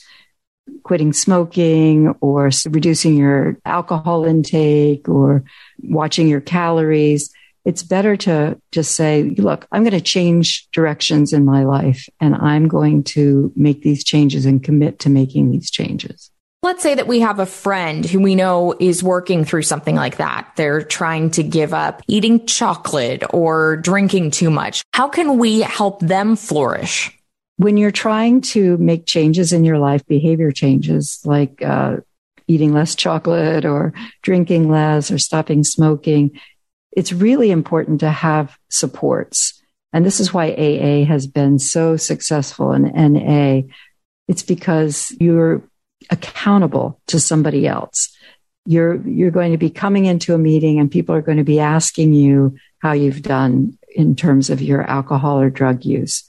quitting 0.85 1.12
smoking 1.12 2.09
or 2.21 2.51
reducing 2.68 3.16
your 3.16 3.59
alcohol 3.64 4.25
intake 4.25 5.09
or 5.09 5.45
watching 5.83 6.29
your 6.29 6.40
calories, 6.40 7.33
it's 7.64 7.83
better 7.83 8.16
to 8.16 8.61
just 8.73 8.97
say, 8.97 9.23
look, 9.23 9.66
I'm 9.71 9.83
going 9.83 9.92
to 9.92 10.01
change 10.01 10.68
directions 10.73 11.33
in 11.33 11.45
my 11.45 11.64
life 11.64 12.09
and 12.21 12.35
I'm 12.35 12.66
going 12.68 13.05
to 13.05 13.53
make 13.55 13.83
these 13.83 14.03
changes 14.03 14.47
and 14.47 14.62
commit 14.62 15.01
to 15.01 15.11
making 15.11 15.51
these 15.51 15.71
changes. 15.71 16.31
Let's 16.64 16.85
say 16.85 16.94
that 16.94 17.09
we 17.09 17.18
have 17.18 17.40
a 17.40 17.46
friend 17.46 18.07
who 18.07 18.20
we 18.20 18.37
know 18.37 18.72
is 18.79 19.03
working 19.03 19.44
through 19.44 19.62
something 19.62 19.96
like 19.96 20.18
that. 20.18 20.53
They're 20.55 20.81
trying 20.81 21.33
to 21.33 21.42
give 21.42 21.75
up 21.75 22.03
eating 22.07 22.46
chocolate 22.46 23.25
or 23.31 23.79
drinking 23.79 24.31
too 24.31 24.48
much. 24.48 24.85
How 24.92 25.09
can 25.09 25.38
we 25.38 25.62
help 25.62 25.98
them 25.98 26.37
flourish? 26.37 27.18
When 27.57 27.77
you're 27.77 27.90
trying 27.90 28.42
to 28.53 28.77
make 28.77 29.07
changes 29.07 29.53
in 29.53 29.64
your 29.64 29.81
life, 29.81 30.07
behavior 30.07 30.53
changes 30.53 31.20
like 31.25 31.61
uh, 31.62 31.96
eating 32.46 32.72
less 32.72 32.94
chocolate 32.94 33.64
or 33.64 33.92
drinking 34.22 34.70
less 34.70 35.11
or 35.11 35.18
stopping 35.18 35.64
smoking, 35.64 36.38
it's 36.92 37.12
really 37.12 37.51
important 37.51 37.98
to 38.01 38.11
have 38.11 38.57
supports. 38.70 39.61
And 39.92 40.07
this 40.07 40.20
is 40.20 40.33
why 40.33 40.53
AA 40.53 41.07
has 41.07 41.27
been 41.27 41.59
so 41.59 41.96
successful 41.96 42.72
in 42.72 42.85
NA. 42.85 43.62
It's 44.29 44.44
because 44.44 45.12
you're 45.18 45.64
accountable 46.11 47.01
to 47.09 47.21
somebody 47.21 47.67
else. 47.67 48.17
You're, 48.65 49.07
you're 49.07 49.31
going 49.31 49.53
to 49.53 49.59
be 49.59 49.71
coming 49.71 50.05
into 50.05 50.35
a 50.35 50.38
meeting 50.38 50.79
and 50.79 50.91
people 50.91 51.15
are 51.15 51.23
going 51.23 51.38
to 51.38 51.45
be 51.45 51.61
asking 51.61 52.15
you 52.15 52.57
how 52.79 52.93
you've 52.93 53.23
done 53.23 53.79
in 53.95 54.17
terms 54.17 54.51
of 54.51 54.62
your 54.62 54.83
alcohol 54.83 55.41
or 55.41 55.51
drug 55.51 55.85
use. 55.85 56.25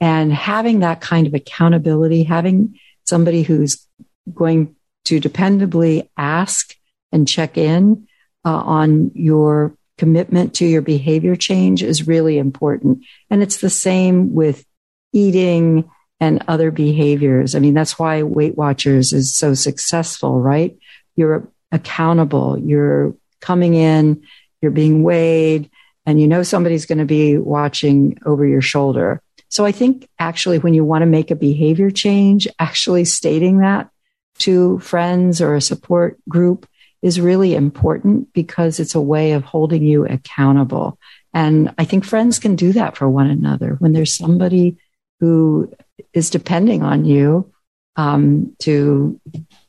And 0.00 0.32
having 0.32 0.80
that 0.80 1.00
kind 1.00 1.26
of 1.26 1.34
accountability, 1.34 2.24
having 2.24 2.78
somebody 3.04 3.42
who's 3.42 3.86
going 4.32 4.74
to 5.04 5.20
dependably 5.20 6.08
ask 6.16 6.74
and 7.10 7.28
check 7.28 7.58
in 7.58 8.06
uh, 8.44 8.50
on 8.50 9.10
your 9.14 9.76
commitment 9.98 10.54
to 10.54 10.66
your 10.66 10.82
behavior 10.82 11.36
change 11.36 11.82
is 11.82 12.08
really 12.08 12.38
important. 12.38 13.04
And 13.30 13.42
it's 13.42 13.58
the 13.58 13.70
same 13.70 14.34
with 14.34 14.64
eating 15.12 15.90
and 16.22 16.44
other 16.46 16.70
behaviors. 16.70 17.56
I 17.56 17.58
mean, 17.58 17.74
that's 17.74 17.98
why 17.98 18.22
Weight 18.22 18.56
Watchers 18.56 19.12
is 19.12 19.34
so 19.34 19.54
successful, 19.54 20.40
right? 20.40 20.78
You're 21.16 21.48
accountable. 21.72 22.56
You're 22.56 23.16
coming 23.40 23.74
in, 23.74 24.22
you're 24.60 24.70
being 24.70 25.02
weighed, 25.02 25.68
and 26.06 26.20
you 26.20 26.28
know 26.28 26.44
somebody's 26.44 26.86
going 26.86 26.98
to 26.98 27.04
be 27.04 27.38
watching 27.38 28.20
over 28.24 28.46
your 28.46 28.60
shoulder. 28.60 29.20
So 29.48 29.64
I 29.64 29.72
think 29.72 30.08
actually 30.20 30.60
when 30.60 30.74
you 30.74 30.84
want 30.84 31.02
to 31.02 31.06
make 31.06 31.32
a 31.32 31.34
behavior 31.36 31.90
change, 31.90 32.46
actually 32.60 33.04
stating 33.04 33.58
that 33.58 33.90
to 34.38 34.78
friends 34.78 35.40
or 35.40 35.56
a 35.56 35.60
support 35.60 36.18
group 36.28 36.68
is 37.02 37.20
really 37.20 37.56
important 37.56 38.32
because 38.32 38.78
it's 38.78 38.94
a 38.94 39.00
way 39.00 39.32
of 39.32 39.42
holding 39.42 39.82
you 39.82 40.06
accountable. 40.06 41.00
And 41.34 41.74
I 41.78 41.84
think 41.84 42.04
friends 42.04 42.38
can 42.38 42.54
do 42.54 42.72
that 42.74 42.96
for 42.96 43.08
one 43.08 43.28
another 43.28 43.74
when 43.80 43.92
there's 43.92 44.16
somebody 44.16 44.76
who 45.22 45.72
is 46.12 46.30
depending 46.30 46.82
on 46.82 47.04
you 47.04 47.48
um, 47.94 48.56
to 48.58 49.20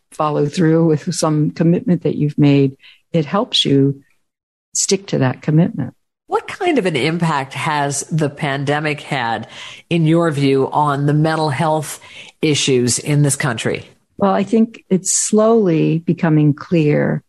follow 0.09 0.47
through 0.47 0.87
with 0.87 1.13
some 1.13 1.51
commitment 1.51 2.01
that 2.01 2.15
you've 2.15 2.39
made. 2.39 2.75
It 3.11 3.25
helps 3.25 3.63
you 3.63 4.03
stick 4.73 5.05
to 5.07 5.19
that 5.19 5.43
commitment. 5.43 5.93
What 6.25 6.47
kind 6.47 6.79
of 6.79 6.87
an 6.87 6.95
impact 6.95 7.53
has 7.53 8.01
the 8.09 8.31
pandemic 8.31 9.01
had, 9.01 9.47
in 9.91 10.07
your 10.07 10.31
view, 10.31 10.71
on 10.71 11.05
the 11.05 11.13
mental 11.13 11.49
health 11.49 12.01
issues 12.41 12.97
in 12.97 13.21
this 13.21 13.35
country? 13.35 13.85
Well, 14.17 14.33
I 14.33 14.41
think 14.41 14.83
it's 14.89 15.13
slowly 15.13 15.99
becoming 15.99 16.55
clear 16.55 17.21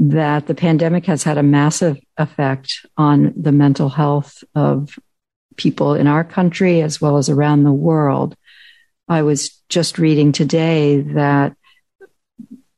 that 0.00 0.48
the 0.48 0.56
pandemic 0.56 1.06
has 1.06 1.22
had 1.22 1.38
a 1.38 1.44
massive 1.44 2.00
effect 2.16 2.84
on 2.96 3.32
the 3.36 3.52
mental 3.52 3.90
health 3.90 4.42
of 4.56 4.98
people 5.56 5.94
in 5.94 6.06
our 6.06 6.24
country 6.24 6.82
as 6.82 7.00
well 7.00 7.16
as 7.16 7.28
around 7.28 7.64
the 7.64 7.72
world. 7.72 8.36
I 9.08 9.22
was 9.22 9.60
just 9.68 9.98
reading 9.98 10.32
today 10.32 11.00
that 11.00 11.56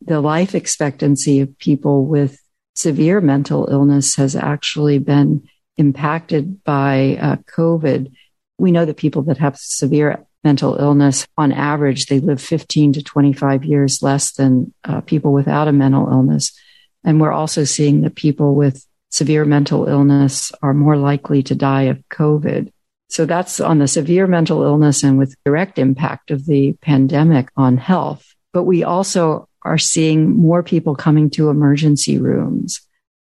the 0.01 0.21
life 0.21 0.55
expectancy 0.55 1.41
of 1.41 1.59
people 1.59 2.07
with 2.07 2.41
severe 2.75 3.21
mental 3.21 3.69
illness 3.71 4.17
has 4.17 4.37
actually 4.37 4.99
been 4.99 5.49
impacted 5.77 6.63
by 6.65 7.19
uh, 7.21 7.37
COVID. 7.57 8.13
We 8.59 8.73
know 8.73 8.85
that 8.85 8.97
people 8.97 9.23
that 9.23 9.39
have 9.39 9.57
severe 9.57 10.27
mental 10.45 10.77
illness, 10.77 11.27
on 11.37 11.51
average, 11.51 12.07
they 12.07 12.21
live 12.21 12.41
15 12.41 12.95
to 12.95 13.03
25 13.03 13.65
years 13.65 14.01
less 14.01 14.33
than 14.33 14.73
uh, 14.85 15.01
people 15.01 15.33
without 15.33 15.67
a 15.67 15.73
mental 15.73 16.09
illness. 16.09 16.53
And 17.03 17.21
we're 17.21 17.33
also 17.33 17.65
seeing 17.65 18.03
that 18.03 18.15
people 18.15 18.55
with 18.55 18.87
severe 19.11 19.45
mental 19.45 19.87
illness 19.87 20.53
are 20.63 20.75
more 20.75 20.97
likely 20.97 21.43
to 21.45 21.55
die 21.55 21.83
of 21.83 22.03
COVID. 22.11 22.71
So 23.09 23.25
that's 23.25 23.61
on 23.61 23.79
the 23.79 23.89
severe 23.89 24.27
mental 24.27 24.63
illness 24.63 25.03
and 25.03 25.19
with 25.19 25.37
direct 25.45 25.79
impact 25.79 26.31
of 26.31 26.47
the 26.47 26.73
pandemic 26.83 27.49
on 27.57 27.77
health. 27.77 28.27
But 28.53 28.65
we 28.65 28.83
also 28.85 29.49
are 29.63 29.79
seeing 29.79 30.37
more 30.37 30.63
people 30.63 30.95
coming 30.95 31.31
to 31.31 31.51
emergency 31.51 32.19
rooms. 32.19 32.81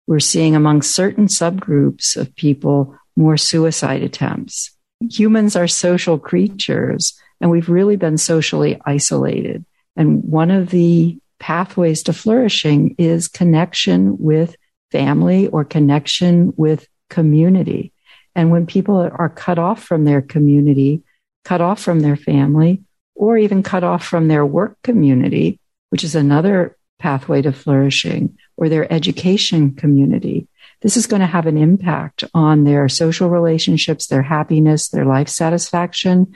We're 0.07 0.19
seeing 0.19 0.55
among 0.55 0.81
certain 0.81 1.27
subgroups 1.27 2.15
of 2.15 2.35
people 2.35 2.97
more 3.15 3.37
suicide 3.37 4.03
attempts 4.03 4.75
humans 5.11 5.55
are 5.55 5.67
social 5.67 6.17
creatures 6.17 7.19
and 7.41 7.51
we've 7.51 7.69
really 7.69 7.95
been 7.95 8.17
socially 8.17 8.79
isolated. 8.85 9.65
And 9.95 10.23
one 10.23 10.51
of 10.51 10.69
the 10.69 11.17
pathways 11.39 12.03
to 12.03 12.13
flourishing 12.13 12.95
is 12.97 13.27
connection 13.27 14.17
with 14.17 14.55
family 14.95 15.47
or 15.47 15.65
connection 15.65 16.53
with 16.55 16.87
community. 17.09 17.91
And 18.33 18.49
when 18.49 18.65
people 18.65 18.95
are 18.95 19.29
cut 19.29 19.59
off 19.59 19.83
from 19.83 20.05
their 20.05 20.21
community, 20.21 21.03
cut 21.43 21.59
off 21.59 21.81
from 21.81 21.99
their 21.99 22.15
family, 22.15 22.83
or 23.13 23.37
even 23.37 23.61
cut 23.61 23.83
off 23.83 24.05
from 24.05 24.29
their 24.29 24.45
work 24.45 24.77
community, 24.83 25.59
which 25.89 26.05
is 26.05 26.15
another 26.15 26.77
pathway 26.97 27.41
to 27.41 27.51
flourishing, 27.51 28.37
or 28.55 28.69
their 28.69 28.91
education 28.91 29.75
community, 29.75 30.47
this 30.81 30.95
is 30.95 31.07
going 31.07 31.21
to 31.21 31.25
have 31.25 31.45
an 31.45 31.57
impact 31.57 32.23
on 32.33 32.63
their 32.63 32.87
social 32.87 33.29
relationships, 33.29 34.07
their 34.07 34.21
happiness, 34.21 34.89
their 34.89 35.05
life 35.05 35.27
satisfaction, 35.27 36.35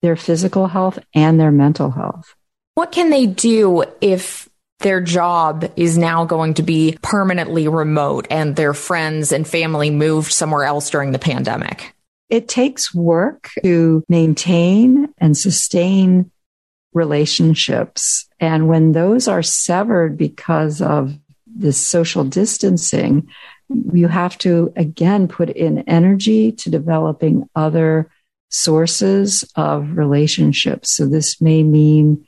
their 0.00 0.16
physical 0.16 0.68
health, 0.68 1.00
and 1.12 1.40
their 1.40 1.50
mental 1.50 1.90
health. 1.90 2.34
What 2.74 2.92
can 2.92 3.10
they 3.10 3.26
do 3.26 3.84
if 4.00 4.49
their 4.80 5.00
job 5.00 5.70
is 5.76 5.96
now 5.96 6.24
going 6.24 6.54
to 6.54 6.62
be 6.62 6.98
permanently 7.02 7.68
remote 7.68 8.26
and 8.30 8.56
their 8.56 8.74
friends 8.74 9.32
and 9.32 9.46
family 9.46 9.90
moved 9.90 10.32
somewhere 10.32 10.64
else 10.64 10.90
during 10.90 11.12
the 11.12 11.18
pandemic? 11.18 11.94
It 12.28 12.48
takes 12.48 12.94
work 12.94 13.50
to 13.62 14.04
maintain 14.08 15.12
and 15.18 15.36
sustain 15.36 16.30
relationships. 16.92 18.26
And 18.38 18.68
when 18.68 18.92
those 18.92 19.28
are 19.28 19.42
severed 19.42 20.16
because 20.16 20.80
of 20.80 21.16
this 21.46 21.78
social 21.78 22.24
distancing, 22.24 23.28
you 23.92 24.08
have 24.08 24.36
to 24.38 24.72
again 24.76 25.28
put 25.28 25.50
in 25.50 25.80
energy 25.88 26.52
to 26.52 26.70
developing 26.70 27.48
other 27.54 28.10
sources 28.48 29.44
of 29.54 29.96
relationships. 29.96 30.90
So 30.92 31.06
this 31.06 31.40
may 31.40 31.62
mean 31.62 32.26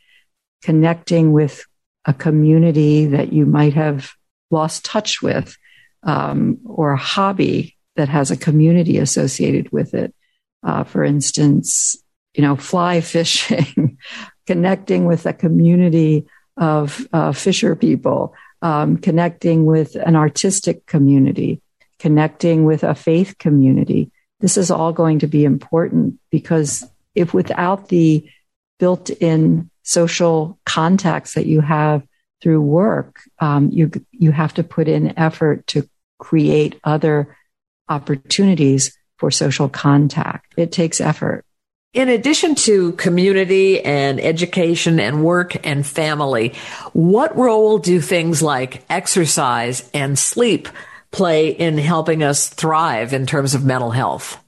connecting 0.63 1.33
with 1.33 1.67
a 2.05 2.13
community 2.13 3.07
that 3.07 3.33
you 3.33 3.47
might 3.47 3.75
have 3.75 4.13
lost 4.51 4.85
touch 4.85 5.23
with, 5.23 5.57
um, 6.03 6.59
or 6.65 6.93
a 6.93 6.97
hobby 6.97 7.77
that 7.97 8.09
has 8.09 8.31
a 8.31 8.37
community 8.37 8.99
associated 8.99 9.71
with 9.73 9.95
it. 9.95 10.15
Uh, 10.63 10.85
for 10.85 11.05
instance, 11.05 11.97
you 12.35 12.43
know, 12.43 12.57
fly 12.57 13.01
fishing, 13.01 13.99
connecting 14.47 15.07
with 15.07 15.27
a 15.27 15.33
community 15.33 16.27
of 16.57 17.07
uh, 17.13 17.33
fisher 17.33 17.77
people, 17.77 18.35
um, 18.63 18.97
connecting 18.97 19.65
with 19.65 19.97
an 19.97 20.17
artistic 20.17 20.87
community, 20.87 21.61
connecting 21.99 22.65
with 22.65 22.83
a 22.83 22.95
faith 22.95 23.37
community. 23.39 24.11
This 24.41 24.57
is 24.57 24.71
all 24.71 24.93
going 24.93 25.21
to 25.21 25.27
be 25.27 25.45
important 25.45 26.19
because 26.31 26.85
if 27.15 27.35
without 27.35 27.89
the 27.89 28.29
built 28.79 29.11
in 29.11 29.71
social 29.83 30.59
contacts 30.65 31.35
that 31.35 31.47
you 31.47 31.61
have 31.61 32.03
through 32.43 32.61
work, 32.61 33.21
um, 33.41 33.71
you, 33.71 33.91
you 34.11 34.33
have 34.33 34.55
to 34.55 34.65
put 34.65 34.89
in 34.89 35.17
effort 35.19 35.67
to 35.69 35.89
create 36.19 36.79
other 36.85 37.37
opportunities 37.89 38.97
for 39.17 39.31
social 39.31 39.69
contact. 39.69 40.55
It 40.57 40.73
takes 40.73 41.01
effort. 41.01 41.45
In 41.95 42.09
addition 42.09 42.55
to 42.55 42.93
community 42.93 43.85
and 43.85 44.19
education 44.19 44.99
and 44.99 45.23
work 45.23 45.67
and 45.67 45.87
family, 45.87 46.55
what 46.95 47.37
role 47.37 47.79
do 47.79 48.01
things 48.01 48.43
like 48.43 48.83
exercise 48.89 49.89
and 49.93 50.19
sleep 50.19 50.69
play 51.11 51.51
in 51.51 51.77
helping 51.77 52.23
us 52.23 52.49
thrive 52.49 53.13
in 53.13 53.27
terms 53.27 53.55
of 53.55 53.65
mental 53.65 53.91
health? 53.91 54.42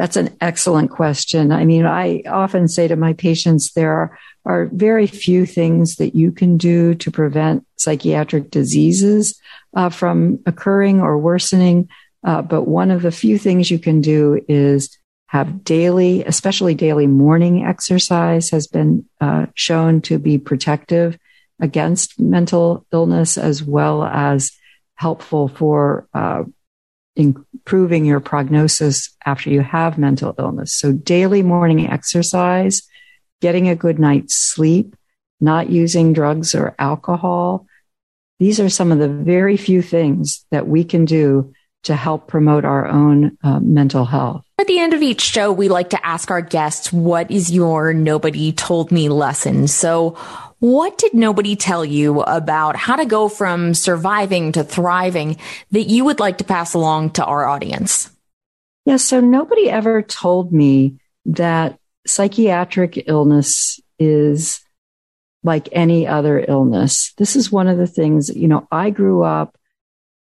That's 0.00 0.16
an 0.16 0.34
excellent 0.40 0.90
question. 0.90 1.52
I 1.52 1.66
mean, 1.66 1.84
I 1.84 2.22
often 2.26 2.68
say 2.68 2.88
to 2.88 2.96
my 2.96 3.12
patients, 3.12 3.72
there 3.72 3.92
are, 3.92 4.18
are 4.46 4.70
very 4.72 5.06
few 5.06 5.44
things 5.44 5.96
that 5.96 6.14
you 6.14 6.32
can 6.32 6.56
do 6.56 6.94
to 6.94 7.10
prevent 7.10 7.66
psychiatric 7.76 8.50
diseases 8.50 9.38
uh, 9.76 9.90
from 9.90 10.38
occurring 10.46 11.02
or 11.02 11.18
worsening. 11.18 11.90
Uh, 12.24 12.40
but 12.40 12.62
one 12.62 12.90
of 12.90 13.02
the 13.02 13.12
few 13.12 13.36
things 13.36 13.70
you 13.70 13.78
can 13.78 14.00
do 14.00 14.42
is 14.48 14.96
have 15.26 15.64
daily, 15.64 16.24
especially 16.24 16.74
daily 16.74 17.06
morning 17.06 17.66
exercise 17.66 18.48
has 18.48 18.66
been 18.68 19.04
uh, 19.20 19.44
shown 19.54 20.00
to 20.00 20.18
be 20.18 20.38
protective 20.38 21.18
against 21.60 22.18
mental 22.18 22.86
illness 22.90 23.36
as 23.36 23.62
well 23.62 24.02
as 24.02 24.50
helpful 24.94 25.48
for 25.48 26.08
uh, 26.14 26.44
improving 27.16 28.04
your 28.04 28.20
prognosis 28.20 29.14
after 29.24 29.50
you 29.50 29.60
have 29.60 29.98
mental 29.98 30.34
illness. 30.38 30.74
So 30.74 30.92
daily 30.92 31.42
morning 31.42 31.88
exercise, 31.88 32.82
getting 33.40 33.68
a 33.68 33.76
good 33.76 33.98
night's 33.98 34.36
sleep, 34.36 34.94
not 35.40 35.70
using 35.70 36.12
drugs 36.12 36.54
or 36.54 36.74
alcohol. 36.78 37.66
These 38.38 38.60
are 38.60 38.68
some 38.68 38.92
of 38.92 38.98
the 38.98 39.08
very 39.08 39.56
few 39.56 39.82
things 39.82 40.44
that 40.50 40.66
we 40.66 40.84
can 40.84 41.04
do 41.04 41.52
to 41.82 41.96
help 41.96 42.28
promote 42.28 42.64
our 42.64 42.86
own 42.86 43.38
uh, 43.42 43.58
mental 43.60 44.04
health. 44.04 44.44
At 44.58 44.66
the 44.66 44.78
end 44.78 44.92
of 44.92 45.02
each 45.02 45.22
show, 45.22 45.50
we 45.50 45.68
like 45.68 45.90
to 45.90 46.06
ask 46.06 46.30
our 46.30 46.42
guests, 46.42 46.92
what 46.92 47.30
is 47.30 47.50
your 47.50 47.94
nobody 47.94 48.52
told 48.52 48.92
me 48.92 49.08
lesson? 49.08 49.66
So 49.66 50.18
what 50.60 50.98
did 50.98 51.14
nobody 51.14 51.56
tell 51.56 51.84
you 51.84 52.20
about 52.20 52.76
how 52.76 52.96
to 52.96 53.06
go 53.06 53.28
from 53.28 53.74
surviving 53.74 54.52
to 54.52 54.62
thriving 54.62 55.38
that 55.70 55.84
you 55.84 56.04
would 56.04 56.20
like 56.20 56.38
to 56.38 56.44
pass 56.44 56.74
along 56.74 57.10
to 57.12 57.24
our 57.24 57.46
audience? 57.46 58.10
Yeah, 58.84 58.96
so 58.96 59.20
nobody 59.20 59.70
ever 59.70 60.02
told 60.02 60.52
me 60.52 61.00
that 61.26 61.78
psychiatric 62.06 63.04
illness 63.08 63.80
is 63.98 64.60
like 65.42 65.68
any 65.72 66.06
other 66.06 66.44
illness. 66.46 67.12
This 67.16 67.36
is 67.36 67.50
one 67.50 67.68
of 67.68 67.78
the 67.78 67.86
things, 67.86 68.34
you 68.34 68.48
know, 68.48 68.68
I 68.70 68.90
grew 68.90 69.22
up 69.22 69.56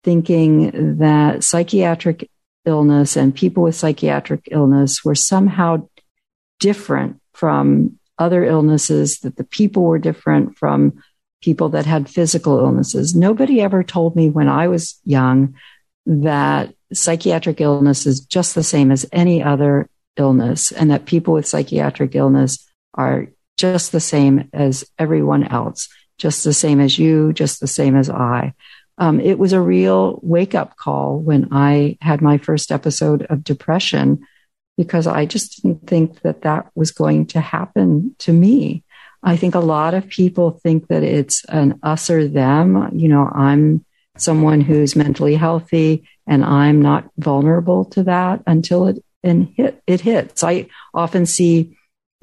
thinking 0.04 0.98
that 0.98 1.44
psychiatric 1.44 2.30
illness 2.66 3.16
and 3.16 3.35
people 3.35 3.62
with 3.62 3.74
psychiatric 3.74 4.48
illness 4.50 5.04
were 5.04 5.14
somehow 5.14 5.88
different 6.59 7.20
from 7.33 7.98
other 8.20 8.44
illnesses, 8.44 9.18
that 9.20 9.37
the 9.37 9.44
people 9.44 9.85
were 9.85 9.98
different 9.98 10.56
from 10.56 11.02
people 11.42 11.70
that 11.70 11.87
had 11.87 12.09
physical 12.09 12.59
illnesses. 12.59 13.14
Nobody 13.14 13.61
ever 13.61 13.83
told 13.83 14.14
me 14.14 14.30
when 14.30 14.48
I 14.48 14.68
was 14.68 15.00
young 15.04 15.54
that 16.06 16.74
psychiatric 16.92 17.61
illness 17.61 18.06
is 18.06 18.20
just 18.20 18.54
the 18.54 18.62
same 18.62 18.90
as 18.90 19.06
any 19.11 19.42
other 19.42 19.88
illness 20.16 20.70
and 20.70 20.90
that 20.90 21.06
people 21.06 21.35
with 21.35 21.46
psychiatric 21.46 22.14
illness 22.14 22.68
are 22.94 23.28
just 23.56 23.92
the 23.92 24.00
same 24.00 24.48
as 24.52 24.85
everyone 24.98 25.44
else, 25.44 25.88
just 26.18 26.44
the 26.44 26.52
same 26.52 26.80
as 26.80 26.98
you, 26.98 27.33
just 27.33 27.61
the 27.61 27.66
same 27.66 27.96
as 27.96 28.11
I 28.11 28.54
um, 29.00 29.18
it 29.18 29.38
was 29.38 29.54
a 29.54 29.61
real 29.61 30.20
wake 30.22 30.54
up 30.54 30.76
call 30.76 31.18
when 31.18 31.48
I 31.50 31.96
had 32.02 32.20
my 32.20 32.37
first 32.37 32.70
episode 32.70 33.22
of 33.24 33.42
depression 33.42 34.26
because 34.80 35.06
I 35.06 35.26
just 35.26 35.60
didn't 35.60 35.86
think 35.86 36.22
that 36.22 36.40
that 36.40 36.70
was 36.74 36.90
going 36.90 37.26
to 37.26 37.40
happen 37.40 38.16
to 38.20 38.32
me. 38.32 38.82
I 39.22 39.36
think 39.36 39.54
a 39.54 39.60
lot 39.60 39.92
of 39.92 40.08
people 40.08 40.52
think 40.52 40.88
that 40.88 41.02
it's 41.02 41.44
an 41.50 41.78
us 41.82 42.08
or 42.08 42.26
them. 42.26 42.88
You 42.94 43.08
know, 43.08 43.28
I'm 43.30 43.84
someone 44.16 44.62
who's 44.62 44.96
mentally 44.96 45.34
healthy 45.34 46.08
and 46.26 46.42
I'm 46.42 46.80
not 46.80 47.10
vulnerable 47.18 47.84
to 47.92 48.04
that 48.04 48.42
until 48.46 48.86
it 48.86 49.04
and 49.22 49.52
hit, 49.54 49.82
it 49.86 50.00
hits. 50.00 50.42
I 50.42 50.68
often 50.94 51.26
see 51.26 51.76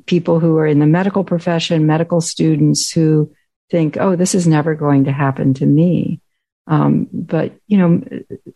people 0.08 0.40
who 0.40 0.58
are 0.58 0.66
in 0.66 0.80
the 0.80 0.88
medical 0.88 1.24
profession, 1.24 1.86
medical 1.86 2.22
students 2.22 2.90
who 2.90 3.32
think, 3.70 3.98
oh, 3.98 4.16
this 4.16 4.34
is 4.34 4.48
never 4.48 4.74
going 4.74 5.04
to 5.04 5.12
happen 5.12 5.54
to 5.54 5.66
me. 5.68 6.22
Um, 6.66 7.08
but, 7.14 7.54
you 7.68 7.78
know, 7.78 8.02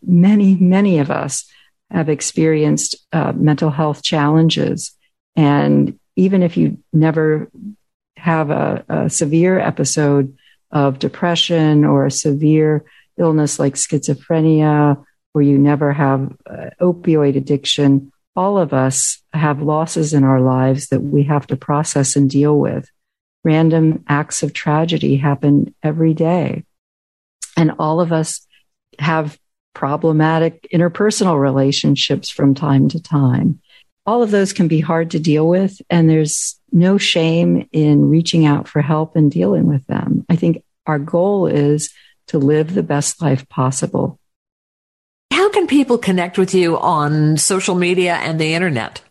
many, 0.04 0.56
many 0.56 0.98
of 0.98 1.12
us 1.12 1.48
have 1.92 2.08
experienced 2.08 2.96
uh, 3.12 3.32
mental 3.32 3.70
health 3.70 4.02
challenges. 4.02 4.92
And 5.36 5.98
even 6.16 6.42
if 6.42 6.56
you 6.56 6.78
never 6.92 7.50
have 8.16 8.50
a, 8.50 8.84
a 8.88 9.10
severe 9.10 9.58
episode 9.58 10.36
of 10.70 10.98
depression 10.98 11.84
or 11.84 12.06
a 12.06 12.10
severe 12.10 12.84
illness 13.18 13.58
like 13.58 13.74
schizophrenia, 13.74 15.04
or 15.34 15.42
you 15.42 15.58
never 15.58 15.92
have 15.92 16.32
uh, 16.48 16.70
opioid 16.80 17.36
addiction, 17.36 18.12
all 18.34 18.58
of 18.58 18.72
us 18.72 19.22
have 19.32 19.62
losses 19.62 20.14
in 20.14 20.24
our 20.24 20.40
lives 20.40 20.88
that 20.88 21.00
we 21.00 21.22
have 21.24 21.46
to 21.46 21.56
process 21.56 22.16
and 22.16 22.30
deal 22.30 22.58
with. 22.58 22.88
Random 23.44 24.04
acts 24.08 24.42
of 24.42 24.52
tragedy 24.52 25.16
happen 25.16 25.74
every 25.82 26.14
day. 26.14 26.64
And 27.56 27.72
all 27.78 28.00
of 28.00 28.12
us 28.12 28.46
have 28.98 29.38
problematic 29.74 30.68
interpersonal 30.72 31.40
relationships 31.40 32.30
from 32.30 32.54
time 32.54 32.88
to 32.88 33.02
time. 33.02 33.60
All 34.04 34.22
of 34.22 34.30
those 34.30 34.52
can 34.52 34.68
be 34.68 34.80
hard 34.80 35.12
to 35.12 35.20
deal 35.20 35.48
with, 35.48 35.80
and 35.88 36.10
there's 36.10 36.58
no 36.72 36.98
shame 36.98 37.68
in 37.72 38.10
reaching 38.10 38.46
out 38.46 38.66
for 38.66 38.82
help 38.82 39.14
and 39.16 39.30
dealing 39.30 39.66
with 39.66 39.86
them. 39.86 40.24
I 40.28 40.36
think 40.36 40.64
our 40.86 40.98
goal 40.98 41.46
is 41.46 41.92
to 42.28 42.38
live 42.38 42.74
the 42.74 42.82
best 42.82 43.22
life 43.22 43.48
possible. 43.48 44.18
How 45.32 45.50
can 45.50 45.66
people 45.66 45.98
connect 45.98 46.38
with 46.38 46.54
you 46.54 46.78
on 46.78 47.36
social 47.36 47.74
media 47.74 48.14
and 48.14 48.40
the 48.40 48.54
internet? 48.54 49.02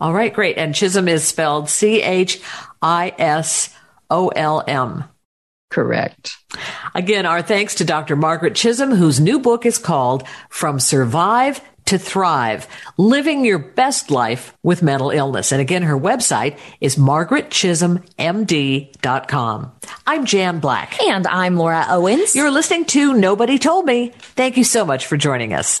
All 0.00 0.14
right, 0.14 0.32
great. 0.32 0.56
And 0.56 0.74
Chisolm 0.74 1.06
is 1.06 1.24
spelled 1.24 1.68
C 1.68 2.00
H 2.00 2.40
I 2.80 3.12
S 3.18 3.76
O 4.08 4.28
L 4.28 4.64
M. 4.66 5.04
Correct. 5.68 6.34
Again, 6.94 7.26
our 7.26 7.42
thanks 7.42 7.74
to 7.74 7.84
Dr. 7.84 8.16
Margaret 8.16 8.54
Chisolm, 8.54 8.96
whose 8.96 9.20
new 9.20 9.38
book 9.38 9.66
is 9.66 9.76
called 9.76 10.26
From 10.48 10.80
Survive 10.80 11.60
to 11.88 11.98
Thrive 11.98 12.68
Living 12.98 13.46
Your 13.46 13.58
Best 13.58 14.10
Life 14.10 14.54
with 14.62 14.82
Mental 14.82 15.08
Illness. 15.10 15.52
And 15.52 15.60
again, 15.62 15.84
her 15.84 15.98
website 15.98 16.58
is 16.82 16.96
margaretchisolmmd.com. 16.96 19.72
I'm 20.06 20.26
Jan 20.26 20.60
Black. 20.60 21.02
And 21.02 21.26
I'm 21.26 21.56
Laura 21.56 21.86
Owens. 21.88 22.36
You're 22.36 22.50
listening 22.50 22.84
to 22.86 23.14
Nobody 23.14 23.58
Told 23.58 23.86
Me. 23.86 24.12
Thank 24.18 24.58
you 24.58 24.64
so 24.64 24.84
much 24.84 25.06
for 25.06 25.16
joining 25.16 25.54
us. 25.54 25.80